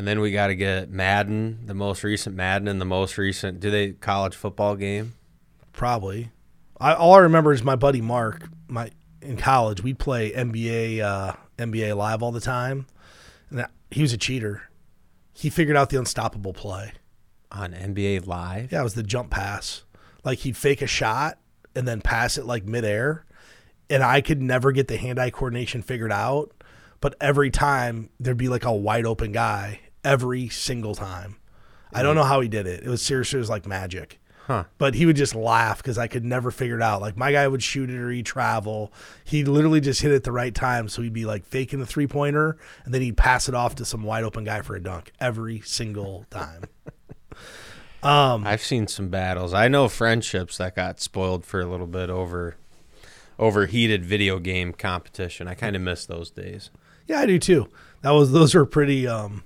And 0.00 0.08
then 0.08 0.20
we 0.20 0.32
got 0.32 0.46
to 0.46 0.54
get 0.54 0.88
Madden, 0.88 1.66
the 1.66 1.74
most 1.74 2.02
recent 2.04 2.34
Madden, 2.34 2.68
and 2.68 2.80
the 2.80 2.86
most 2.86 3.18
recent. 3.18 3.60
Do 3.60 3.70
they 3.70 3.92
college 3.92 4.34
football 4.34 4.74
game? 4.74 5.12
Probably. 5.74 6.30
I, 6.80 6.94
all 6.94 7.12
I 7.12 7.18
remember 7.18 7.52
is 7.52 7.62
my 7.62 7.76
buddy 7.76 8.00
Mark. 8.00 8.48
My 8.66 8.92
in 9.20 9.36
college, 9.36 9.82
we'd 9.82 9.98
play 9.98 10.32
NBA 10.32 11.00
uh, 11.00 11.34
NBA 11.58 11.94
Live 11.98 12.22
all 12.22 12.32
the 12.32 12.40
time, 12.40 12.86
and 13.50 13.58
that, 13.58 13.72
he 13.90 14.00
was 14.00 14.14
a 14.14 14.16
cheater. 14.16 14.70
He 15.34 15.50
figured 15.50 15.76
out 15.76 15.90
the 15.90 15.98
unstoppable 15.98 16.54
play. 16.54 16.92
on 17.52 17.72
NBA 17.74 18.26
Live. 18.26 18.72
Yeah, 18.72 18.80
it 18.80 18.84
was 18.84 18.94
the 18.94 19.02
jump 19.02 19.28
pass. 19.28 19.82
Like 20.24 20.38
he'd 20.38 20.56
fake 20.56 20.80
a 20.80 20.86
shot 20.86 21.36
and 21.76 21.86
then 21.86 22.00
pass 22.00 22.38
it 22.38 22.46
like 22.46 22.64
midair, 22.64 23.26
and 23.90 24.02
I 24.02 24.22
could 24.22 24.40
never 24.40 24.72
get 24.72 24.88
the 24.88 24.96
hand-eye 24.96 25.28
coordination 25.28 25.82
figured 25.82 26.10
out. 26.10 26.52
But 27.02 27.16
every 27.20 27.50
time 27.50 28.08
there'd 28.18 28.38
be 28.38 28.48
like 28.48 28.64
a 28.64 28.72
wide 28.72 29.04
open 29.04 29.32
guy 29.32 29.80
every 30.04 30.48
single 30.48 30.94
time. 30.94 31.36
I 31.92 32.02
don't 32.02 32.14
know 32.14 32.24
how 32.24 32.40
he 32.40 32.48
did 32.48 32.66
it. 32.66 32.84
It 32.84 32.88
was 32.88 33.02
seriously 33.02 33.38
it 33.38 33.40
was 33.40 33.50
like 33.50 33.66
magic. 33.66 34.20
Huh. 34.46 34.64
But 34.78 34.94
he 34.94 35.06
would 35.06 35.16
just 35.16 35.34
laugh 35.34 35.78
because 35.78 35.98
I 35.98 36.08
could 36.08 36.24
never 36.24 36.50
figure 36.50 36.76
it 36.76 36.82
out. 36.82 37.00
Like 37.00 37.16
my 37.16 37.30
guy 37.32 37.46
would 37.46 37.62
shoot 37.62 37.88
it 37.90 37.98
or 37.98 38.10
he'd 38.10 38.26
travel. 38.26 38.92
He'd 39.24 39.46
literally 39.46 39.80
just 39.80 40.02
hit 40.02 40.10
it 40.12 40.16
at 40.16 40.24
the 40.24 40.32
right 40.32 40.54
time. 40.54 40.88
So 40.88 41.02
he'd 41.02 41.12
be 41.12 41.24
like 41.24 41.44
faking 41.44 41.78
the 41.78 41.86
three 41.86 42.06
pointer 42.06 42.56
and 42.84 42.92
then 42.92 43.02
he'd 43.02 43.16
pass 43.16 43.48
it 43.48 43.54
off 43.54 43.76
to 43.76 43.84
some 43.84 44.02
wide 44.02 44.24
open 44.24 44.44
guy 44.44 44.62
for 44.62 44.74
a 44.74 44.82
dunk 44.82 45.12
every 45.20 45.60
single 45.60 46.26
time. 46.30 46.64
Um, 48.02 48.46
I've 48.46 48.62
seen 48.62 48.86
some 48.86 49.08
battles. 49.08 49.52
I 49.52 49.68
know 49.68 49.88
friendships 49.88 50.56
that 50.56 50.74
got 50.74 51.00
spoiled 51.00 51.44
for 51.44 51.60
a 51.60 51.66
little 51.66 51.86
bit 51.86 52.08
over 52.08 52.56
overheated 53.38 54.04
video 54.04 54.38
game 54.38 54.72
competition. 54.72 55.48
I 55.48 55.54
kind 55.54 55.76
of 55.76 55.82
miss 55.82 56.06
those 56.06 56.30
days. 56.30 56.70
Yeah, 57.06 57.20
I 57.20 57.26
do 57.26 57.38
too. 57.38 57.68
That 58.02 58.10
was 58.12 58.32
those 58.32 58.54
were 58.54 58.64
pretty 58.64 59.06
um 59.06 59.44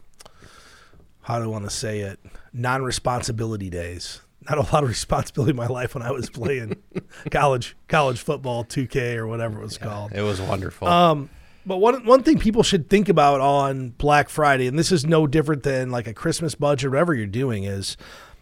how 1.24 1.38
do 1.38 1.44
I 1.44 1.48
want 1.48 1.64
to 1.64 1.70
say 1.70 2.00
it? 2.00 2.20
Non-responsibility 2.52 3.70
days. 3.70 4.20
Not 4.48 4.58
a 4.58 4.72
lot 4.74 4.82
of 4.82 4.90
responsibility 4.90 5.50
in 5.50 5.56
my 5.56 5.66
life 5.66 5.94
when 5.94 6.02
I 6.02 6.10
was 6.10 6.28
playing 6.28 6.76
college 7.30 7.76
college 7.88 8.20
football, 8.20 8.64
2K 8.64 9.16
or 9.16 9.26
whatever 9.26 9.58
it 9.58 9.64
was 9.64 9.78
called. 9.78 10.12
It 10.12 10.20
was 10.20 10.40
wonderful. 10.40 10.86
Um, 10.86 11.30
but 11.64 11.78
one 11.78 12.04
one 12.04 12.22
thing 12.22 12.38
people 12.38 12.62
should 12.62 12.90
think 12.90 13.08
about 13.08 13.40
on 13.40 13.90
Black 13.90 14.28
Friday, 14.28 14.66
and 14.66 14.78
this 14.78 14.92
is 14.92 15.06
no 15.06 15.26
different 15.26 15.62
than 15.62 15.90
like 15.90 16.06
a 16.06 16.12
Christmas 16.12 16.54
budget, 16.54 16.90
whatever 16.90 17.14
you're 17.14 17.26
doing, 17.26 17.64
is 17.64 17.96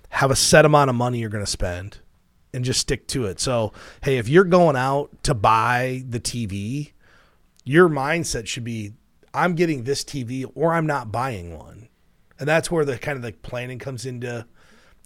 have 0.08 0.32
a 0.32 0.36
set 0.36 0.64
amount 0.64 0.90
of 0.90 0.96
money 0.96 1.20
you're 1.20 1.30
going 1.30 1.44
to 1.44 1.50
spend 1.50 1.98
and 2.52 2.64
just 2.64 2.80
stick 2.80 3.06
to 3.08 3.26
it. 3.26 3.38
So, 3.38 3.72
hey, 4.02 4.18
if 4.18 4.28
you're 4.28 4.44
going 4.44 4.74
out 4.74 5.22
to 5.22 5.34
buy 5.34 6.02
the 6.08 6.18
TV, 6.18 6.92
your 7.64 7.88
mindset 7.88 8.48
should 8.48 8.64
be 8.64 8.92
I'm 9.32 9.54
getting 9.54 9.84
this 9.84 10.04
TV 10.04 10.50
or 10.56 10.74
I'm 10.74 10.86
not 10.86 11.12
buying 11.12 11.56
one. 11.56 11.81
And 12.42 12.48
that's 12.48 12.72
where 12.72 12.84
the 12.84 12.98
kind 12.98 13.14
of 13.14 13.22
the 13.22 13.30
planning 13.30 13.78
comes 13.78 14.04
into 14.04 14.44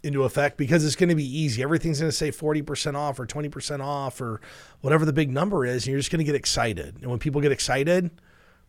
into 0.02 0.24
effect 0.24 0.56
because 0.56 0.86
it's 0.86 0.96
going 0.96 1.10
to 1.10 1.14
be 1.14 1.38
easy. 1.38 1.62
Everything's 1.62 2.00
going 2.00 2.08
to 2.08 2.16
say 2.16 2.30
40% 2.30 2.94
off 2.94 3.20
or 3.20 3.26
20% 3.26 3.84
off 3.84 4.22
or 4.22 4.40
whatever 4.80 5.04
the 5.04 5.12
big 5.12 5.30
number 5.30 5.66
is. 5.66 5.84
And 5.84 5.92
you're 5.92 5.98
just 5.98 6.10
going 6.10 6.20
to 6.20 6.24
get 6.24 6.34
excited. 6.34 6.96
And 7.02 7.10
when 7.10 7.18
people 7.18 7.42
get 7.42 7.52
excited, 7.52 8.08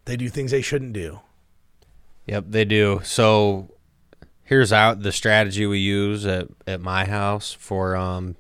they 0.03 0.17
do 0.17 0.27
things 0.27 0.51
they 0.51 0.61
shouldn't 0.61 0.91
do. 0.91 1.21
Yep, 2.25 2.43
they 2.49 2.65
do. 2.65 2.99
So 3.05 3.71
here's 4.43 4.73
out 4.73 5.01
the 5.01 5.13
strategy 5.13 5.65
we 5.65 5.79
use 5.79 6.25
at, 6.25 6.49
at 6.67 6.81
my 6.81 7.05
house 7.05 7.53
for 7.53 7.95
um 7.95 8.35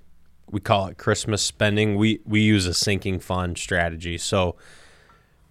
we 0.51 0.59
call 0.59 0.87
it 0.87 0.97
Christmas 0.97 1.41
spending. 1.41 1.95
We 1.95 2.19
we 2.25 2.41
use 2.41 2.65
a 2.65 2.73
sinking 2.73 3.21
fund 3.21 3.57
strategy. 3.57 4.17
So 4.17 4.57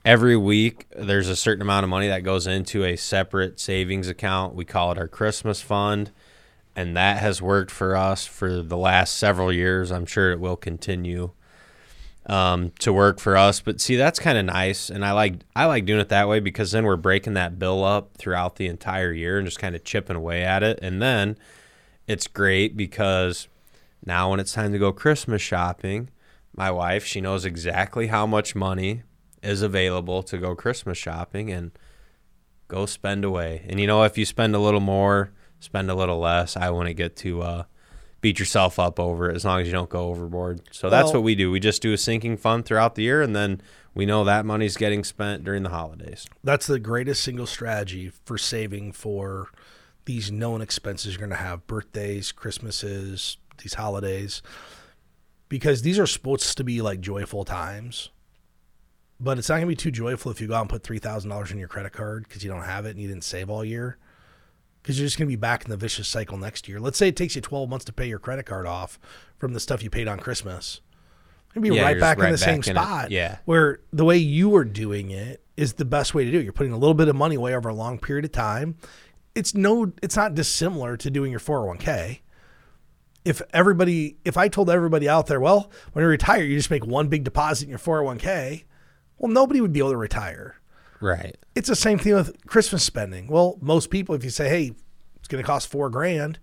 every 0.07 0.37
week 0.37 0.87
there's 0.97 1.29
a 1.29 1.35
certain 1.35 1.61
amount 1.61 1.83
of 1.83 1.91
money 1.91 2.07
that 2.07 2.23
goes 2.23 2.47
into 2.47 2.85
a 2.85 2.95
separate 2.95 3.59
savings 3.59 4.09
account. 4.09 4.55
We 4.55 4.65
call 4.65 4.93
it 4.93 4.99
our 4.99 5.09
Christmas 5.09 5.61
fund. 5.61 6.13
And 6.77 6.97
that 6.97 7.19
has 7.19 7.43
worked 7.43 7.73
for 7.73 7.97
us 7.97 8.25
for 8.25 8.63
the 8.63 8.77
last 8.77 9.19
several 9.19 9.53
years. 9.53 9.91
I'm 9.91 10.07
sure 10.07 10.31
it 10.31 10.39
will 10.39 10.57
continue 10.57 11.33
um, 12.27 12.71
to 12.79 12.93
work 12.93 13.19
for 13.19 13.37
us. 13.37 13.61
But 13.61 13.81
see, 13.81 13.97
that's 13.97 14.19
kind 14.19 14.37
of 14.39 14.45
nice, 14.45 14.91
and 14.91 15.05
I 15.05 15.13
like 15.13 15.37
I 15.55 15.65
like 15.65 15.87
doing 15.87 16.01
it 16.01 16.11
that 16.11 16.29
way 16.29 16.41
because 16.41 16.73
then 16.73 16.85
we're 16.85 16.97
breaking 16.97 17.35
that 17.35 17.59
bill 17.59 17.83
up 17.83 18.17
throughout 18.19 18.57
the 18.57 18.67
entire 18.67 19.13
year 19.13 19.39
and 19.39 19.47
just 19.47 19.59
kind 19.59 19.75
of 19.75 19.85
chipping 19.85 20.17
away 20.17 20.43
at 20.43 20.63
it. 20.63 20.79
And 20.83 21.01
then 21.01 21.39
it's 22.07 22.27
great 22.27 22.77
because 22.77 23.49
now 24.05 24.31
when 24.31 24.41
it's 24.41 24.53
time 24.53 24.73
to 24.73 24.79
go 24.79 24.93
Christmas 24.93 25.41
shopping, 25.41 26.11
my 26.55 26.71
wife 26.71 27.07
she 27.07 27.21
knows 27.21 27.45
exactly 27.47 28.09
how 28.09 28.27
much 28.27 28.55
money 28.55 29.03
is 29.43 29.63
available 29.63 30.23
to 30.25 30.39
go 30.39 30.55
Christmas 30.55 30.99
shopping 30.99 31.51
and 31.51 31.73
go 32.69 32.87
spend 32.87 33.25
away. 33.25 33.65
And 33.69 33.81
you 33.81 33.87
know, 33.87 34.03
if 34.03 34.19
you 34.19 34.25
spend 34.25 34.55
a 34.55 34.59
little 34.59 34.81
more, 34.81 35.33
spend 35.61 35.91
a 35.91 35.95
little 35.95 36.19
less, 36.19 36.57
I 36.57 36.71
wouldn't 36.71 36.97
get 36.97 37.17
to 37.17 37.43
uh, 37.43 37.65
beat 38.21 38.39
yourself 38.39 38.79
up 38.79 38.99
over 38.99 39.31
it 39.31 39.37
as 39.37 39.45
long 39.45 39.61
as 39.61 39.67
you 39.67 39.73
don't 39.73 39.91
go 39.91 40.09
overboard. 40.09 40.61
So 40.73 40.91
that's 40.91 41.13
what 41.13 41.23
we 41.23 41.35
do. 41.35 41.51
We 41.51 41.61
just 41.61 41.83
do 41.83 41.93
a 41.93 41.99
sinking 41.99 42.39
fund 42.39 42.65
throughout 42.65 42.95
the 42.95 43.03
year, 43.03 43.23
and 43.23 43.37
then 43.37 43.61
we 43.95 44.07
know 44.07 44.25
that 44.25 44.45
money's 44.45 44.77
getting 44.77 45.05
spent 45.05 45.45
during 45.45 45.63
the 45.63 45.71
holidays. 45.71 46.27
That's 46.43 46.67
the 46.67 46.79
greatest 46.79 47.23
single 47.23 47.47
strategy 47.47 48.11
for 48.25 48.37
saving 48.37 48.93
for 48.93 49.49
these 50.07 50.31
known 50.31 50.61
expenses 50.61 51.15
you're 51.15 51.21
going 51.21 51.31
to 51.31 51.37
have 51.37 51.67
birthdays, 51.67 52.33
Christmases, 52.33 53.39
these 53.63 53.75
holidays. 53.75 54.43
Because 55.49 55.83
these 55.83 55.99
are 55.99 56.07
supposed 56.07 56.57
to 56.57 56.65
be 56.65 56.83
like 56.83 57.01
joyful 57.01 57.45
times. 57.45 58.11
But 59.19 59.39
it's 59.39 59.49
not 59.49 59.57
going 59.57 59.63
to 59.67 59.69
be 59.69 59.77
too 59.77 59.91
joyful 59.91 60.31
if 60.31 60.41
you 60.41 60.47
go 60.49 60.55
out 60.55 60.63
and 60.63 60.71
put 60.71 60.83
$3,000 60.83 61.51
in 61.51 61.59
your 61.59 61.69
credit 61.69 61.93
card 61.93 62.25
because 62.29 62.45
you 62.45 62.51
don't 62.51 62.63
have 62.63 62.87
it 62.87 62.91
and 62.91 63.01
you 63.01 63.09
didn't 63.09 63.25
save 63.25 63.49
all 63.51 63.65
year. 63.65 63.99
Because 64.83 64.99
you're 64.99 65.07
just 65.07 65.19
going 65.19 65.27
to 65.27 65.33
be 65.33 65.37
back 65.37 65.65
in 65.65 65.71
the 65.71 65.77
vicious 65.77 66.07
cycle 66.07 66.39
next 66.39 66.69
year. 66.69 66.79
Let's 66.79 66.97
say 66.99 67.09
it 67.09 67.17
takes 67.17 67.35
you 67.35 67.41
12 67.43 67.69
months 67.69 67.85
to 67.87 67.93
pay 67.93 68.07
your 68.09 68.19
credit 68.21 68.45
card 68.47 68.67
off 68.67 69.01
from 69.37 69.53
the 69.53 69.59
stuff 69.61 69.83
you 69.83 69.91
paid 69.91 70.07
on 70.07 70.19
Christmas. 70.21 70.81
You're 71.55 71.65
to 71.65 71.71
be 71.71 71.77
Yeah, 71.77 71.83
right 71.83 71.99
back 71.99 72.19
just 72.19 72.21
in 72.21 72.25
right 72.25 72.31
the 72.33 72.39
same 72.39 72.61
back 72.61 72.67
in 72.69 72.77
it. 72.77 72.81
spot. 72.81 73.11
Yeah. 73.11 73.39
Where 73.47 73.81
the 73.93 74.05
way 74.05 74.19
you 74.19 74.55
are 74.55 74.65
doing 74.65 75.11
it 75.11 75.43
is 75.57 75.73
the 75.75 75.85
best 75.85 76.15
way 76.15 76.25
to 76.25 76.31
do 76.31 76.39
it. 76.39 76.45
You're 76.45 76.53
putting 76.53 76.73
a 76.73 76.79
little 76.79 76.95
bit 76.95 77.09
of 77.09 77.17
money 77.17 77.35
away 77.35 77.55
over 77.57 77.69
a 77.69 77.75
long 77.75 77.99
period 77.99 78.25
of 78.27 78.33
time. 78.33 78.77
It's 79.35 79.55
no, 79.55 79.93
it's 80.03 80.17
not 80.17 80.35
dissimilar 80.35 80.97
to 80.99 81.11
doing 81.11 81.31
your 81.31 81.41
401k 81.41 82.21
if 83.27 83.43
everybody 83.53 84.17
if 84.25 84.37
I 84.37 84.47
told 84.47 84.71
everybody 84.71 85.09
out 85.09 85.27
there, 85.27 85.41
well, 85.41 85.69
when 85.93 86.05
you 86.05 86.09
retire, 86.09 86.45
you 86.45 86.57
just 86.57 86.71
make 86.71 86.87
one 86.87 87.09
big 87.09 87.25
deposit 87.25 87.65
in 87.65 87.71
your 87.71 87.79
401k, 87.81 88.63
well, 89.19 89.31
nobody 89.33 89.61
would 89.61 89.73
be 89.73 89.81
able 89.81 89.91
to 89.91 89.97
retire. 89.97 90.57
Right. 91.01 91.37
It's 91.55 91.69
the 91.69 91.77
same 91.77 91.99
thing 91.99 92.15
with 92.15 92.47
Christmas 92.47 92.83
spending. 92.83 93.27
Well, 93.29 93.59
most 93.61 93.91
people, 93.91 94.15
if 94.15 94.25
you 94.25 94.31
say, 94.31 94.49
hey, 94.49 94.73
it's 95.17 95.29
going 95.29 95.43
to 95.43 95.47
cost 95.47 95.69
four 95.69 95.91
grand, 95.91 96.39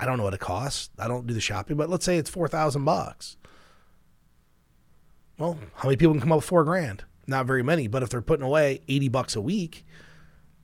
I 0.00 0.04
don't 0.06 0.18
know 0.18 0.24
what 0.24 0.34
it 0.34 0.40
costs. 0.40 0.90
I 0.98 1.06
don't 1.06 1.26
do 1.26 1.34
the 1.34 1.40
shopping, 1.40 1.76
but 1.76 1.88
let's 1.88 2.04
say 2.04 2.16
it's 2.18 2.30
four 2.30 2.48
thousand 2.48 2.84
bucks. 2.84 3.36
Well, 5.38 5.58
how 5.76 5.88
many 5.88 5.96
people 5.96 6.14
can 6.14 6.20
come 6.20 6.32
up 6.32 6.36
with 6.38 6.44
four 6.44 6.64
grand? 6.64 7.04
Not 7.26 7.46
very 7.46 7.62
many. 7.62 7.86
But 7.86 8.02
if 8.02 8.10
they're 8.10 8.22
putting 8.22 8.44
away 8.44 8.80
eighty 8.88 9.08
bucks 9.08 9.36
a 9.36 9.40
week, 9.40 9.84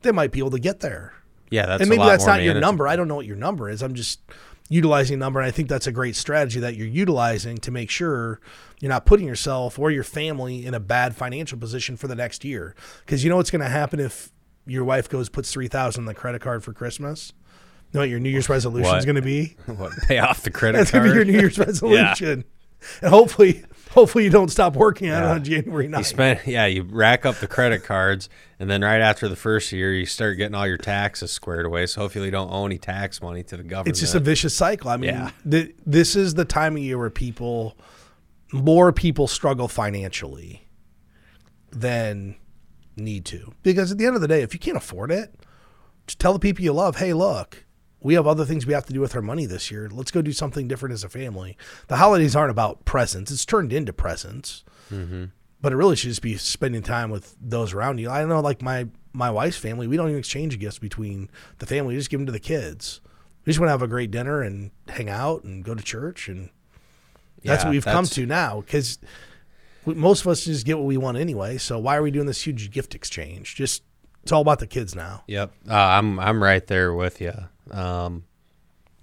they 0.03 0.13
might 0.13 0.33
be 0.33 0.41
able 0.41 0.51
to 0.51 0.59
get 0.59 0.81
there 0.81 1.13
Yeah, 1.51 1.67
that's 1.67 1.81
and 1.81 1.91
maybe 1.91 2.03
that's 2.03 2.27
not 2.27 2.43
your 2.43 2.55
number. 2.55 2.87
I 2.89 2.97
don't 2.97 3.09
know 3.09 3.17
what 3.17 3.27
your 3.27 3.37
number 3.37 3.69
is. 3.71 3.83
I'm 3.83 3.95
just 3.95 4.21
utilizing 4.69 5.15
a 5.15 5.19
number, 5.19 5.41
and 5.41 5.47
I 5.47 5.51
think 5.51 5.69
that's 5.69 5.87
a 5.87 5.93
great 5.93 6.17
strategy 6.17 6.61
that 6.61 6.77
you're 6.77 6.87
utilizing 6.87 7.59
to 7.59 7.71
make 7.71 7.91
sure 7.91 8.41
you're 8.81 8.91
not 8.91 9.07
putting 9.07 9.27
yourself 9.27 9.79
or 9.79 9.91
your 9.91 10.05
family 10.05 10.65
in 10.65 10.75
a 10.75 10.81
bad 10.81 11.17
financial 11.17 11.59
position 11.59 11.97
for 11.97 12.07
the 12.07 12.15
next 12.15 12.45
year. 12.45 12.75
Because 13.05 13.25
you 13.25 13.31
know 13.31 13.37
what's 13.37 13.51
going 13.51 13.63
to 13.63 13.69
happen 13.69 13.99
if 14.01 14.31
your 14.67 14.85
wife 14.85 15.09
goes 15.09 15.29
puts 15.29 15.51
three 15.51 15.69
thousand 15.69 16.03
on 16.03 16.07
the 16.07 16.15
credit 16.15 16.41
card 16.43 16.63
for 16.63 16.73
Christmas. 16.73 17.33
You 17.93 17.99
know 17.99 18.01
what 18.01 18.11
your 18.11 18.21
New 18.21 18.29
Year's 18.29 18.51
resolution 18.51 18.95
is 18.97 19.07
going 19.07 19.17
to 19.17 19.23
be? 19.23 19.57
What, 19.67 19.93
pay 20.07 20.19
off 20.19 20.43
the 20.43 20.51
credit 20.51 20.79
That's 20.79 20.91
going 20.91 21.05
card. 21.05 21.19
to 21.21 21.25
be 21.25 21.31
your 21.33 21.37
New 21.37 21.41
Year's 21.41 21.59
resolution, 21.67 22.45
and 23.01 23.11
hopefully, 23.11 23.65
hopefully 23.99 24.23
you 24.25 24.31
don't 24.31 24.51
stop 24.51 24.77
working 24.77 25.11
on 25.11 25.23
it 25.23 25.27
on 25.27 25.45
January 25.45 25.89
9th. 25.89 25.99
You 25.99 26.05
spend, 26.05 26.41
yeah, 26.47 26.67
you 26.67 26.83
rack 26.85 27.27
up 27.27 27.37
the 27.37 27.49
credit 27.49 27.83
cards, 27.83 28.29
and 28.61 28.71
then 28.71 28.83
right 28.83 29.01
after 29.01 29.27
the 29.29 29.35
first 29.37 29.73
year, 29.73 29.93
you 29.93 30.07
start 30.07 30.37
getting 30.37 30.55
all 30.55 30.67
your 30.67 30.77
taxes 30.79 31.33
squared 31.33 31.67
away. 31.67 31.87
So 31.87 32.03
hopefully, 32.03 32.27
you 32.27 32.31
don't 32.31 32.51
owe 32.53 32.65
any 32.65 32.79
tax 32.79 33.21
money 33.21 33.43
to 33.45 33.57
the 33.57 33.65
government. 33.65 33.89
It's 33.89 34.01
just 34.01 34.15
a 34.15 34.21
vicious 34.21 34.55
cycle. 34.55 34.89
I 34.91 34.97
mean, 34.99 35.11
Yeah. 35.11 35.31
th- 35.49 35.75
this 35.85 36.15
is 36.15 36.35
the 36.35 36.45
time 36.45 36.77
of 36.77 36.83
year 36.83 36.97
where 36.99 37.11
people, 37.11 37.77
more 38.53 38.93
people 38.93 39.27
struggle 39.27 39.67
financially 39.67 40.63
than 41.71 42.37
need 42.97 43.25
to. 43.27 43.53
Because 43.63 43.91
at 43.93 43.99
the 43.99 44.07
end 44.07 44.15
of 44.15 44.23
the 44.23 44.29
day, 44.29 44.43
if 44.43 44.55
you 44.55 44.61
can't 44.61 44.77
afford 44.77 45.11
it, 45.11 45.35
just 46.07 46.19
tell 46.21 46.33
the 46.33 46.39
people 46.39 46.65
you 46.65 46.73
love, 46.73 46.97
hey, 46.97 47.13
look, 47.13 47.65
we 48.01 48.15
have 48.15 48.27
other 48.27 48.45
things 48.45 48.67
we 48.67 48.73
have 48.75 48.87
to 48.87 48.93
do 48.93 49.01
with 49.01 49.15
our 49.17 49.23
money 49.23 49.47
this 49.47 49.71
year. 49.71 49.89
Let's 49.91 50.11
go 50.11 50.23
do 50.23 50.33
something 50.33 50.69
different 50.69 50.93
as 50.93 51.03
a 51.05 51.09
family. 51.09 51.57
The 51.89 51.97
holidays 51.97 52.37
aren't 52.37 52.51
about 52.51 52.85
presents, 52.85 53.31
it's 53.31 53.45
turned 53.45 53.73
into 53.73 53.93
presents. 53.93 54.65
But 55.61 55.73
it 55.73 55.77
really 55.77 55.97
should 55.97 56.11
just 56.11 56.23
be 56.23 56.37
spending 56.37 56.83
time 56.83 57.11
with 57.11 57.35
those 57.41 57.75
around 57.75 57.99
you. 57.99 58.09
I 58.09 58.25
know, 58.25 58.41
like 58.41 58.63
my 58.63 58.87
my 59.13 59.31
wife's 59.31 59.57
family, 59.57 59.89
we 59.89 59.97
don't 59.97 60.09
even 60.09 60.19
exchange 60.21 60.57
gifts 60.59 60.79
between 60.79 61.29
the 61.59 61.67
family. 61.67 61.95
We 61.95 61.99
just 62.01 62.11
give 62.11 62.21
them 62.21 62.27
to 62.27 62.33
the 62.33 62.39
kids. 62.39 63.01
We 63.45 63.51
just 63.51 63.59
want 63.59 63.69
to 63.69 63.73
have 63.73 63.83
a 63.83 63.89
great 63.89 64.11
dinner 64.13 64.41
and 64.43 64.71
hang 64.89 65.09
out 65.09 65.43
and 65.43 65.65
go 65.65 65.75
to 65.75 65.83
church, 65.83 66.29
and 66.29 66.51
that's 67.43 67.63
Yeah, 67.63 67.69
what 67.69 67.73
we've 67.73 67.85
come 67.85 68.05
to 68.07 68.25
now. 68.27 68.61
Because 68.61 68.99
most 69.85 70.21
of 70.21 70.29
us 70.29 70.45
just 70.45 70.65
get 70.65 70.77
what 70.79 70.87
we 70.87 70.97
want 70.97 71.19
anyway. 71.19 71.59
So 71.59 71.79
why 71.79 71.97
are 71.97 72.03
we 72.03 72.11
doing 72.13 72.27
this 72.27 72.47
huge 72.47 72.71
gift 72.71 72.95
exchange? 72.95 73.57
Just 73.57 73.83
it's 74.23 74.31
all 74.31 74.43
about 74.43 74.61
the 74.61 74.67
kids 74.67 74.95
now. 74.95 75.25
Yep, 75.27 75.53
uh, 75.69 75.75
I'm 75.75 76.21
I'm 76.21 76.41
right 76.43 76.65
there 76.67 76.95
with 76.95 77.21
you. 77.21 77.33
Um, 77.73 78.25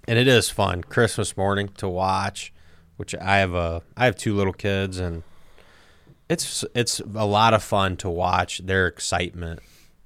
and 0.08 0.18
it 0.18 0.28
is 0.28 0.50
fun 0.50 0.82
Christmas 0.82 1.36
morning 1.36 1.68
to 1.78 1.88
watch, 1.88 2.52
which 2.96 3.14
I 3.14 3.38
have 3.38 3.54
a 3.54 3.82
I 3.96 4.04
have 4.04 4.16
two 4.16 4.34
little 4.34 4.52
kids, 4.52 4.98
and 4.98 5.22
it's 6.28 6.64
it's 6.74 7.00
a 7.00 7.26
lot 7.26 7.54
of 7.54 7.62
fun 7.62 7.96
to 7.98 8.08
watch 8.08 8.58
their 8.58 8.86
excitement, 8.86 9.60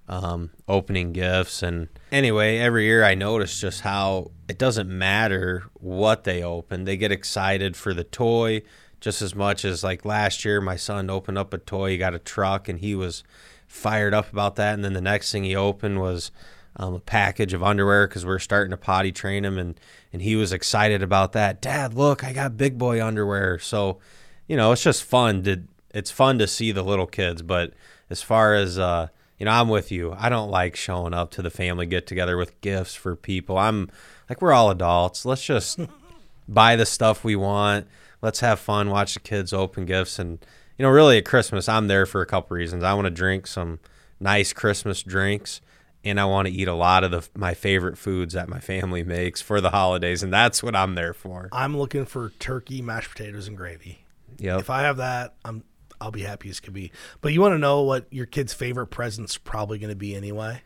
um, 0.08 0.50
opening 0.68 1.12
gifts, 1.12 1.62
and 1.62 1.88
anyway, 2.10 2.58
every 2.58 2.84
year 2.84 3.04
I 3.04 3.14
notice 3.14 3.60
just 3.60 3.82
how 3.82 4.30
it 4.48 4.58
doesn't 4.58 4.88
matter 4.88 5.64
what 5.74 6.24
they 6.24 6.42
open, 6.42 6.84
they 6.84 6.96
get 6.96 7.12
excited 7.12 7.76
for 7.76 7.92
the 7.92 8.04
toy 8.04 8.62
just 9.00 9.22
as 9.22 9.34
much 9.34 9.64
as 9.64 9.82
like 9.82 10.04
last 10.04 10.44
year. 10.44 10.60
My 10.60 10.76
son 10.76 11.10
opened 11.10 11.38
up 11.38 11.52
a 11.54 11.58
toy, 11.58 11.90
he 11.90 11.98
got 11.98 12.14
a 12.14 12.18
truck, 12.18 12.68
and 12.68 12.78
he 12.78 12.94
was 12.94 13.24
fired 13.66 14.14
up 14.14 14.32
about 14.32 14.56
that. 14.56 14.74
And 14.74 14.84
then 14.84 14.92
the 14.92 15.00
next 15.00 15.32
thing 15.32 15.44
he 15.44 15.56
opened 15.56 16.00
was 16.00 16.30
um, 16.76 16.94
a 16.94 17.00
package 17.00 17.52
of 17.52 17.62
underwear 17.62 18.06
because 18.06 18.24
we 18.24 18.32
are 18.32 18.38
starting 18.38 18.70
to 18.70 18.76
potty 18.76 19.12
train 19.12 19.44
him, 19.44 19.58
and 19.58 19.78
and 20.12 20.22
he 20.22 20.36
was 20.36 20.52
excited 20.52 21.02
about 21.02 21.32
that. 21.32 21.60
Dad, 21.60 21.94
look, 21.94 22.24
I 22.24 22.32
got 22.32 22.56
big 22.56 22.78
boy 22.78 23.04
underwear. 23.04 23.58
So, 23.58 23.98
you 24.46 24.56
know, 24.56 24.72
it's 24.72 24.82
just 24.82 25.04
fun 25.04 25.42
to 25.44 25.62
it's 25.92 26.10
fun 26.10 26.38
to 26.38 26.46
see 26.46 26.72
the 26.72 26.82
little 26.82 27.06
kids. 27.06 27.42
But 27.42 27.72
as 28.08 28.22
far 28.22 28.54
as 28.54 28.78
uh, 28.78 29.08
you 29.38 29.46
know, 29.46 29.52
I'm 29.52 29.68
with 29.68 29.90
you. 29.90 30.14
I 30.18 30.28
don't 30.28 30.50
like 30.50 30.76
showing 30.76 31.14
up 31.14 31.30
to 31.32 31.42
the 31.42 31.50
family 31.50 31.86
get 31.86 32.06
together 32.06 32.36
with 32.36 32.60
gifts 32.60 32.94
for 32.94 33.16
people. 33.16 33.56
I'm 33.58 33.90
like 34.28 34.42
we're 34.42 34.52
all 34.52 34.70
adults. 34.70 35.24
Let's 35.24 35.44
just 35.44 35.80
buy 36.48 36.76
the 36.76 36.86
stuff 36.86 37.24
we 37.24 37.36
want. 37.36 37.86
Let's 38.22 38.40
have 38.40 38.60
fun, 38.60 38.90
watch 38.90 39.14
the 39.14 39.20
kids 39.20 39.54
open 39.54 39.86
gifts, 39.86 40.18
and 40.18 40.38
you 40.76 40.82
know, 40.84 40.90
really 40.90 41.18
at 41.18 41.24
Christmas, 41.24 41.68
I'm 41.68 41.88
there 41.88 42.06
for 42.06 42.20
a 42.20 42.26
couple 42.26 42.56
reasons. 42.56 42.84
I 42.84 42.94
want 42.94 43.06
to 43.06 43.10
drink 43.10 43.46
some 43.46 43.80
nice 44.18 44.52
Christmas 44.52 45.02
drinks, 45.02 45.60
and 46.04 46.18
I 46.20 46.24
want 46.24 46.48
to 46.48 46.54
eat 46.54 46.68
a 46.68 46.74
lot 46.74 47.04
of 47.04 47.10
the 47.10 47.28
my 47.34 47.54
favorite 47.54 47.98
foods 47.98 48.34
that 48.34 48.48
my 48.48 48.60
family 48.60 49.02
makes 49.02 49.40
for 49.40 49.60
the 49.60 49.70
holidays, 49.70 50.22
and 50.22 50.32
that's 50.32 50.62
what 50.62 50.74
I'm 50.74 50.94
there 50.94 51.12
for. 51.12 51.48
I'm 51.52 51.76
looking 51.76 52.04
for 52.04 52.30
turkey, 52.38 52.82
mashed 52.82 53.10
potatoes, 53.10 53.48
and 53.48 53.56
gravy. 53.56 54.04
Yep. 54.38 54.60
If 54.60 54.70
I 54.70 54.82
have 54.82 54.96
that, 54.98 55.34
I'm 55.44 55.64
I'll 56.00 56.10
be 56.10 56.22
happy 56.22 56.48
as 56.48 56.60
can 56.60 56.72
be. 56.72 56.92
But 57.20 57.32
you 57.32 57.40
want 57.40 57.52
to 57.52 57.58
know 57.58 57.82
what 57.82 58.06
your 58.10 58.26
kid's 58.26 58.54
favorite 58.54 58.86
present's 58.86 59.36
probably 59.36 59.78
going 59.78 59.90
to 59.90 59.96
be 59.96 60.14
anyway? 60.14 60.62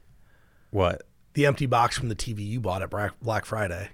What? 0.70 1.02
The 1.34 1.46
empty 1.46 1.66
box 1.66 1.98
from 1.98 2.08
the 2.08 2.14
TV 2.14 2.46
you 2.46 2.60
bought 2.60 2.82
at 2.82 2.90
Black 3.20 3.44
Friday. 3.44 3.90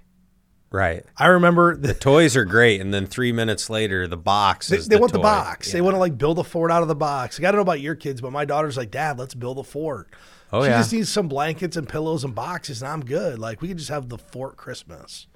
Right. 0.71 1.03
I 1.17 1.27
remember 1.27 1.75
the, 1.75 1.93
Toys 1.93 2.37
are 2.37 2.45
great, 2.45 2.79
and 2.79 2.93
then 2.93 3.05
three 3.05 3.33
minutes 3.33 3.69
later, 3.69 4.07
the 4.07 4.17
box 4.17 4.69
they, 4.69 4.77
is 4.77 4.87
they 4.87 4.95
the 4.95 5.01
want 5.01 5.11
the 5.11 5.17
toy. 5.17 5.23
box. 5.23 5.71
They 5.71 5.81
want 5.81 5.95
to 5.95 5.99
like 5.99 6.17
build 6.17 6.39
a 6.39 6.43
fort 6.43 6.71
out 6.71 6.81
of 6.81 6.87
the 6.87 6.95
box. 6.95 7.37
Like, 7.37 7.47
I 7.47 7.51
don't 7.51 7.57
know 7.57 7.63
about 7.63 7.81
your 7.81 7.95
kids, 7.95 8.21
but 8.21 8.31
my 8.31 8.45
daughter's 8.45 8.77
like, 8.77 8.89
Dad, 8.89 9.19
let's 9.19 9.33
build 9.33 9.57
a 9.57 9.63
fort. 9.63 10.09
Oh, 10.53 10.63
she 10.63 10.69
yeah. 10.69 10.79
just 10.79 10.93
needs 10.93 11.09
some 11.09 11.27
blankets 11.27 11.77
and 11.77 11.87
pillows 11.87 12.23
and 12.23 12.35
boxes, 12.35 12.81
and 12.81 12.91
I'm 12.91 13.05
good. 13.05 13.39
Like 13.39 13.61
we 13.61 13.69
could 13.69 13.77
just 13.77 13.89
have 13.89 14.09
the 14.09 14.17
fort 14.17 14.57
Christmas. 14.57 15.27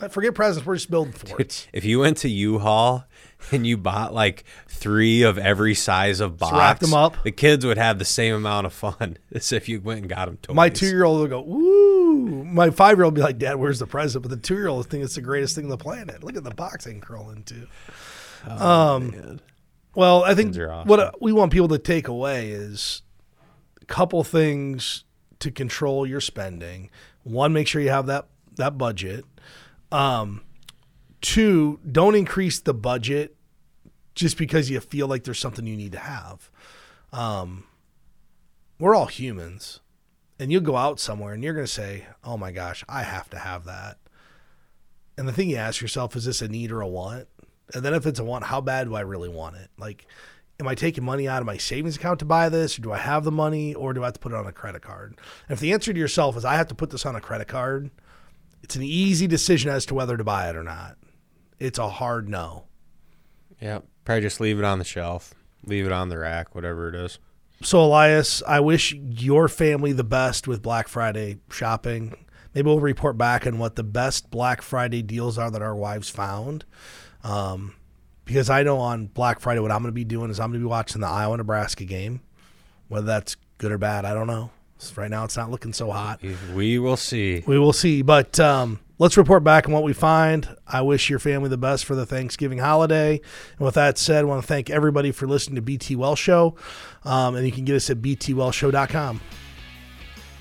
Like, 0.00 0.10
Forget 0.10 0.34
presents. 0.34 0.66
We're 0.66 0.74
just 0.74 0.90
building 0.90 1.12
forts. 1.12 1.68
If 1.72 1.84
you 1.84 2.00
went 2.00 2.16
to 2.18 2.28
U-Haul 2.28 3.04
and 3.52 3.64
you 3.64 3.76
bought 3.76 4.12
like 4.12 4.42
three 4.66 5.22
of 5.22 5.38
every 5.38 5.74
size 5.74 6.18
of 6.18 6.38
box, 6.38 6.52
rack 6.52 6.78
them 6.80 6.92
up. 6.92 7.22
the 7.22 7.30
kids 7.30 7.64
would 7.64 7.78
have 7.78 8.00
the 8.00 8.04
same 8.04 8.34
amount 8.34 8.66
of 8.66 8.72
fun 8.72 9.16
as 9.32 9.52
if 9.52 9.68
you 9.68 9.80
went 9.80 10.00
and 10.00 10.08
got 10.08 10.26
them 10.26 10.38
toys. 10.42 10.56
My 10.56 10.68
two 10.68 10.86
year 10.86 11.04
old 11.04 11.20
will 11.20 11.28
go, 11.28 11.40
Woo. 11.42 12.44
My 12.44 12.70
five 12.70 12.98
year 12.98 13.04
old 13.04 13.14
will 13.14 13.22
be 13.22 13.22
like, 13.22 13.38
Dad, 13.38 13.54
where's 13.56 13.78
the 13.78 13.86
present? 13.86 14.22
But 14.22 14.30
the 14.30 14.36
two 14.36 14.54
year 14.56 14.68
old 14.68 14.88
think 14.88 15.04
it's 15.04 15.14
the 15.14 15.20
greatest 15.20 15.54
thing 15.54 15.64
on 15.64 15.70
the 15.70 15.76
planet. 15.78 16.24
Look 16.24 16.36
at 16.36 16.42
the 16.44 16.50
box 16.50 16.86
I 16.86 16.90
can 16.90 17.00
curl 17.00 17.30
into. 17.30 17.68
um, 18.48 19.40
well, 19.94 20.24
I 20.24 20.34
think 20.34 20.56
awesome. 20.58 20.88
what 20.88 21.22
we 21.22 21.32
want 21.32 21.52
people 21.52 21.68
to 21.68 21.78
take 21.78 22.08
away 22.08 22.50
is 22.50 23.02
couple 23.92 24.24
things 24.24 25.04
to 25.38 25.50
control 25.50 26.06
your 26.06 26.20
spending. 26.20 26.88
One, 27.24 27.52
make 27.52 27.68
sure 27.68 27.82
you 27.82 27.90
have 27.90 28.06
that 28.06 28.26
that 28.56 28.78
budget. 28.78 29.26
Um, 29.92 30.40
two, 31.20 31.78
don't 31.90 32.14
increase 32.14 32.58
the 32.58 32.72
budget 32.72 33.36
just 34.14 34.38
because 34.38 34.70
you 34.70 34.80
feel 34.80 35.08
like 35.08 35.24
there's 35.24 35.38
something 35.38 35.66
you 35.66 35.76
need 35.76 35.92
to 35.92 35.98
have. 35.98 36.50
Um, 37.12 37.64
we're 38.78 38.94
all 38.94 39.06
humans, 39.06 39.80
and 40.38 40.50
you'll 40.50 40.62
go 40.62 40.76
out 40.76 40.98
somewhere 40.98 41.34
and 41.34 41.44
you're 41.44 41.52
going 41.52 41.66
to 41.66 41.72
say, 41.72 42.06
"Oh 42.24 42.38
my 42.38 42.50
gosh, 42.50 42.82
I 42.88 43.02
have 43.02 43.28
to 43.28 43.38
have 43.38 43.66
that." 43.66 43.98
And 45.18 45.28
the 45.28 45.34
thing 45.34 45.50
you 45.50 45.56
ask 45.56 45.82
yourself 45.82 46.16
is, 46.16 46.24
this 46.24 46.40
a 46.40 46.48
need 46.48 46.72
or 46.72 46.80
a 46.80 46.88
want? 46.88 47.28
And 47.74 47.84
then 47.84 47.92
if 47.92 48.06
it's 48.06 48.18
a 48.18 48.24
want, 48.24 48.44
how 48.44 48.62
bad 48.62 48.84
do 48.84 48.94
I 48.94 49.00
really 49.00 49.28
want 49.28 49.56
it? 49.56 49.68
Like, 49.78 50.06
am 50.62 50.68
I 50.68 50.74
taking 50.74 51.04
money 51.04 51.28
out 51.28 51.40
of 51.40 51.46
my 51.46 51.56
savings 51.56 51.96
account 51.96 52.20
to 52.20 52.24
buy 52.24 52.48
this, 52.48 52.78
or 52.78 52.82
do 52.82 52.92
I 52.92 52.98
have 52.98 53.24
the 53.24 53.32
money, 53.32 53.74
or 53.74 53.92
do 53.92 54.02
I 54.02 54.06
have 54.06 54.14
to 54.14 54.20
put 54.20 54.32
it 54.32 54.38
on 54.38 54.46
a 54.46 54.52
credit 54.52 54.82
card? 54.82 55.18
And 55.48 55.54
if 55.54 55.60
the 55.60 55.72
answer 55.72 55.92
to 55.92 55.98
yourself 55.98 56.36
is, 56.36 56.44
I 56.44 56.54
have 56.54 56.68
to 56.68 56.74
put 56.74 56.90
this 56.90 57.04
on 57.04 57.16
a 57.16 57.20
credit 57.20 57.48
card, 57.48 57.90
it's 58.62 58.76
an 58.76 58.82
easy 58.82 59.26
decision 59.26 59.70
as 59.70 59.84
to 59.86 59.94
whether 59.94 60.16
to 60.16 60.24
buy 60.24 60.48
it 60.48 60.56
or 60.56 60.62
not. 60.62 60.96
It's 61.58 61.78
a 61.78 61.88
hard 61.88 62.28
no. 62.28 62.64
Yeah, 63.60 63.80
probably 64.04 64.22
just 64.22 64.40
leave 64.40 64.58
it 64.58 64.64
on 64.64 64.78
the 64.78 64.84
shelf, 64.84 65.34
leave 65.66 65.86
it 65.86 65.92
on 65.92 66.08
the 66.08 66.18
rack, 66.18 66.54
whatever 66.54 66.88
it 66.88 66.94
is. 66.94 67.18
So, 67.62 67.80
Elias, 67.80 68.42
I 68.46 68.60
wish 68.60 68.92
your 68.92 69.48
family 69.48 69.92
the 69.92 70.04
best 70.04 70.48
with 70.48 70.62
Black 70.62 70.88
Friday 70.88 71.38
shopping. 71.50 72.16
Maybe 72.54 72.66
we'll 72.66 72.80
report 72.80 73.16
back 73.16 73.46
on 73.46 73.58
what 73.58 73.76
the 73.76 73.84
best 73.84 74.30
Black 74.30 74.62
Friday 74.62 75.02
deals 75.02 75.38
are 75.38 75.50
that 75.50 75.62
our 75.62 75.74
wives 75.74 76.10
found. 76.10 76.64
Um, 77.22 77.74
because 78.24 78.50
I 78.50 78.62
know 78.62 78.78
on 78.78 79.06
Black 79.06 79.40
Friday 79.40 79.60
what 79.60 79.70
I'm 79.70 79.78
going 79.82 79.88
to 79.88 79.92
be 79.92 80.04
doing 80.04 80.30
is 80.30 80.40
I'm 80.40 80.50
going 80.50 80.60
to 80.60 80.66
be 80.66 80.70
watching 80.70 81.00
the 81.00 81.08
Iowa 81.08 81.36
Nebraska 81.36 81.84
game. 81.84 82.20
Whether 82.88 83.06
that's 83.06 83.36
good 83.58 83.72
or 83.72 83.78
bad, 83.78 84.04
I 84.04 84.14
don't 84.14 84.26
know. 84.26 84.50
Right 84.96 85.10
now, 85.10 85.24
it's 85.24 85.36
not 85.36 85.48
looking 85.48 85.72
so 85.72 85.92
hot. 85.92 86.20
We 86.54 86.78
will 86.80 86.96
see. 86.96 87.44
We 87.46 87.56
will 87.56 87.72
see. 87.72 88.02
But 88.02 88.40
um, 88.40 88.80
let's 88.98 89.16
report 89.16 89.44
back 89.44 89.66
on 89.66 89.72
what 89.72 89.84
we 89.84 89.92
find. 89.92 90.56
I 90.66 90.82
wish 90.82 91.08
your 91.08 91.20
family 91.20 91.48
the 91.48 91.56
best 91.56 91.84
for 91.84 91.94
the 91.94 92.04
Thanksgiving 92.04 92.58
holiday. 92.58 93.20
And 93.58 93.60
with 93.64 93.76
that 93.76 93.96
said, 93.96 94.22
I 94.22 94.24
want 94.24 94.42
to 94.42 94.46
thank 94.46 94.70
everybody 94.70 95.12
for 95.12 95.28
listening 95.28 95.54
to 95.54 95.62
BT 95.62 95.94
Well 95.94 96.16
Show. 96.16 96.56
Um, 97.04 97.36
and 97.36 97.46
you 97.46 97.52
can 97.52 97.64
get 97.64 97.76
us 97.76 97.90
at 97.90 97.98
btwellshow.com. 98.02 99.20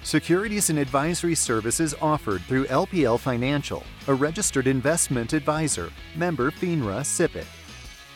Securities 0.04 0.72
and 0.72 0.80
advisory 0.80 1.36
services 1.36 1.94
offered 2.02 2.42
through 2.42 2.66
LPL 2.66 3.20
Financial, 3.20 3.84
a 4.08 4.14
registered 4.14 4.66
investment 4.66 5.34
advisor, 5.34 5.92
member 6.16 6.50
FINRA 6.50 7.02
SIPC. 7.02 7.46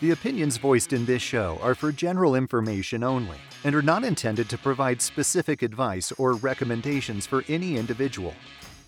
The 0.01 0.11
opinions 0.11 0.57
voiced 0.57 0.91
in 0.91 1.05
this 1.05 1.21
show 1.21 1.57
are 1.61 1.73
for 1.73 1.89
general 1.93 2.35
information 2.35 3.01
only 3.01 3.37
and 3.63 3.73
are 3.73 3.81
not 3.81 4.03
intended 4.03 4.49
to 4.49 4.57
provide 4.57 5.01
specific 5.01 5.61
advice 5.61 6.11
or 6.17 6.33
recommendations 6.33 7.25
for 7.25 7.45
any 7.47 7.77
individual. 7.77 8.33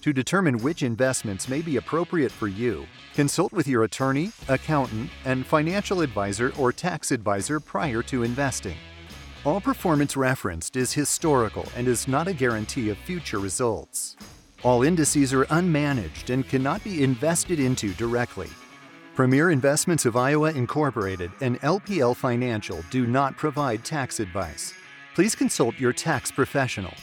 To 0.02 0.12
determine 0.12 0.58
which 0.58 0.84
investments 0.84 1.48
may 1.48 1.62
be 1.62 1.78
appropriate 1.78 2.32
for 2.32 2.50
you, 2.50 2.86
consult 3.14 3.54
with 3.54 3.70
your 3.70 3.86
attorney, 3.86 4.32
accountant, 4.50 5.10
and 5.24 5.46
financial 5.46 6.02
advisor 6.02 6.52
or 6.58 6.74
tax 6.74 7.12
advisor 7.12 7.62
prior 7.62 8.04
to 8.04 8.24
investing. 8.24 8.78
All 9.46 9.62
performance 9.62 10.18
referenced 10.18 10.76
is 10.76 10.92
historical 10.92 11.66
and 11.78 11.88
is 11.88 12.10
not 12.10 12.28
a 12.28 12.34
guarantee 12.34 12.90
of 12.90 12.98
future 12.98 13.40
results. 13.40 14.18
All 14.62 14.84
indices 14.84 15.34
are 15.34 15.46
unmanaged 15.46 16.32
and 16.32 16.48
cannot 16.48 16.84
be 16.84 17.02
invested 17.02 17.62
into 17.62 17.94
directly. 17.94 18.50
Premier 19.18 19.50
Investments 19.50 20.06
of 20.06 20.16
Iowa 20.16 20.52
Incorporated 20.52 21.32
and 21.42 21.60
LPL 21.62 22.16
Financial 22.16 22.84
do 22.92 23.08
not 23.08 23.36
provide 23.36 23.84
tax 23.84 24.20
advice. 24.20 24.76
Please 25.16 25.34
consult 25.34 25.80
your 25.80 25.92
tax 25.92 26.32
professional 26.32 26.94